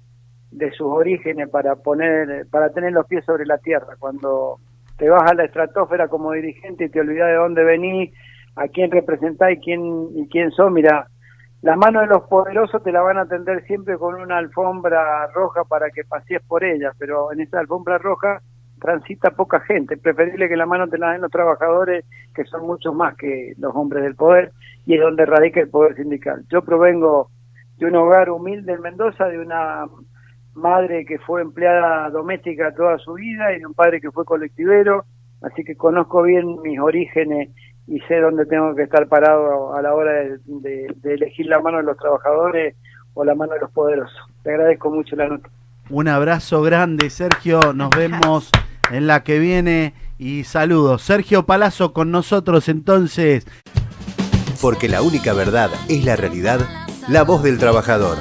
de 0.51 0.71
sus 0.73 0.87
orígenes 0.87 1.49
para 1.49 1.77
poner, 1.77 2.47
para 2.51 2.71
tener 2.71 2.93
los 2.93 3.07
pies 3.07 3.25
sobre 3.25 3.47
la 3.47 3.59
tierra. 3.59 3.97
Cuando 3.99 4.59
te 4.99 5.09
vas 5.09 5.31
a 5.31 5.35
la 5.35 5.45
estratosfera 5.45 6.09
como 6.09 6.33
dirigente 6.33 6.85
y 6.85 6.88
te 6.91 7.01
olvidas 7.01 7.29
de 7.29 7.35
dónde 7.35 7.65
venís, 7.65 8.12
a 8.55 8.69
quién 8.69 8.91
representás 8.91 9.53
y 9.53 9.57
quién, 9.57 10.09
y 10.15 10.29
quién 10.29 10.51
sos, 10.51 10.71
mira, 10.71 11.07
las 11.62 11.79
manos 11.79 12.03
de 12.03 12.09
los 12.09 12.25
poderosos 12.25 12.83
te 12.83 12.93
la 12.93 13.01
van 13.01 13.17
a 13.17 13.27
tender 13.27 13.65
siempre 13.65 13.97
con 13.97 14.21
una 14.21 14.37
alfombra 14.37 15.27
roja 15.29 15.65
para 15.65 15.88
que 15.91 16.05
pasees 16.05 16.43
por 16.47 16.62
ella, 16.62 16.93
pero 16.99 17.33
en 17.33 17.41
esa 17.41 17.61
alfombra 17.61 17.97
roja 17.97 18.43
transita 18.83 19.31
poca 19.31 19.61
gente. 19.61 19.95
Es 19.95 20.01
preferible 20.01 20.49
que 20.49 20.57
la 20.57 20.67
mano 20.67 20.89
te 20.89 20.99
la 20.99 21.13
den 21.13 21.23
los 21.23 21.31
trabajadores, 21.31 22.05
que 22.35 22.45
son 22.45 22.67
muchos 22.67 22.95
más 22.95 23.17
que 23.17 23.55
los 23.59 23.75
hombres 23.75 24.03
del 24.03 24.17
poder, 24.17 24.53
y 24.85 24.95
es 24.95 25.01
donde 25.01 25.25
radica 25.25 25.61
el 25.61 25.69
poder 25.71 25.95
sindical. 25.97 26.45
Yo 26.51 26.63
provengo 26.63 27.31
de 27.79 27.87
un 27.87 27.97
hogar 27.97 28.29
humilde 28.31 28.73
en 28.73 28.81
Mendoza, 28.83 29.27
de 29.29 29.39
una 29.39 29.87
madre 30.55 31.05
que 31.07 31.19
fue 31.21 31.41
empleada 31.41 32.11
doméstica 32.11 32.75
toda 32.75 32.99
su 32.99 33.15
vida 33.15 33.55
y 33.55 33.61
de 33.61 33.67
un 33.67 33.75
padre 33.75 34.01
que 34.01 34.11
fue 34.11 34.25
colectivero, 34.25 35.05
así 35.43 35.65
que 35.65 35.77
conozco 35.77 36.23
bien 36.23 36.61
mis 36.63 36.79
orígenes 36.79 37.49
y 37.87 37.99
sé 38.01 38.21
dónde 38.21 38.45
tengo 38.47 38.75
que 38.75 38.83
estar 38.83 39.07
parado 39.09 39.75
a 39.75 39.81
la 39.83 39.95
hora 39.95 40.13
de, 40.13 40.39
de- 40.47 40.95
de 40.97 41.15
elegir 41.15 41.47
la 41.47 41.61
mano 41.61 41.79
de 41.79 41.85
los 41.85 41.97
trabajadores 41.97 42.77
o 43.15 43.25
la 43.25 43.35
mano 43.35 43.55
de 43.55 43.61
los 43.61 43.71
poderosos. 43.71 44.17
Te 44.43 44.51
agradezco 44.51 44.91
mucho 44.91 45.17
la 45.17 45.29
nota. 45.29 45.49
Un 45.91 46.09
abrazo 46.09 46.63
grande, 46.63 47.11
Sergio. 47.11 47.73
Nos 47.75 47.91
vemos 47.91 48.51
en 48.91 49.07
la 49.07 49.23
que 49.25 49.39
viene 49.39 49.95
y 50.19 50.45
saludos. 50.45 51.03
Sergio 51.03 51.47
Palazzo 51.47 51.93
con 51.93 52.11
nosotros 52.11 52.69
entonces. 52.69 53.47
Porque 54.61 54.89
la 54.89 55.03
única 55.03 55.33
verdad 55.33 55.71
es 55.89 56.05
la 56.05 56.17
realidad, 56.17 56.61
la 57.09 57.25
voz 57.25 57.43
del 57.43 57.59
trabajador. 57.59 58.19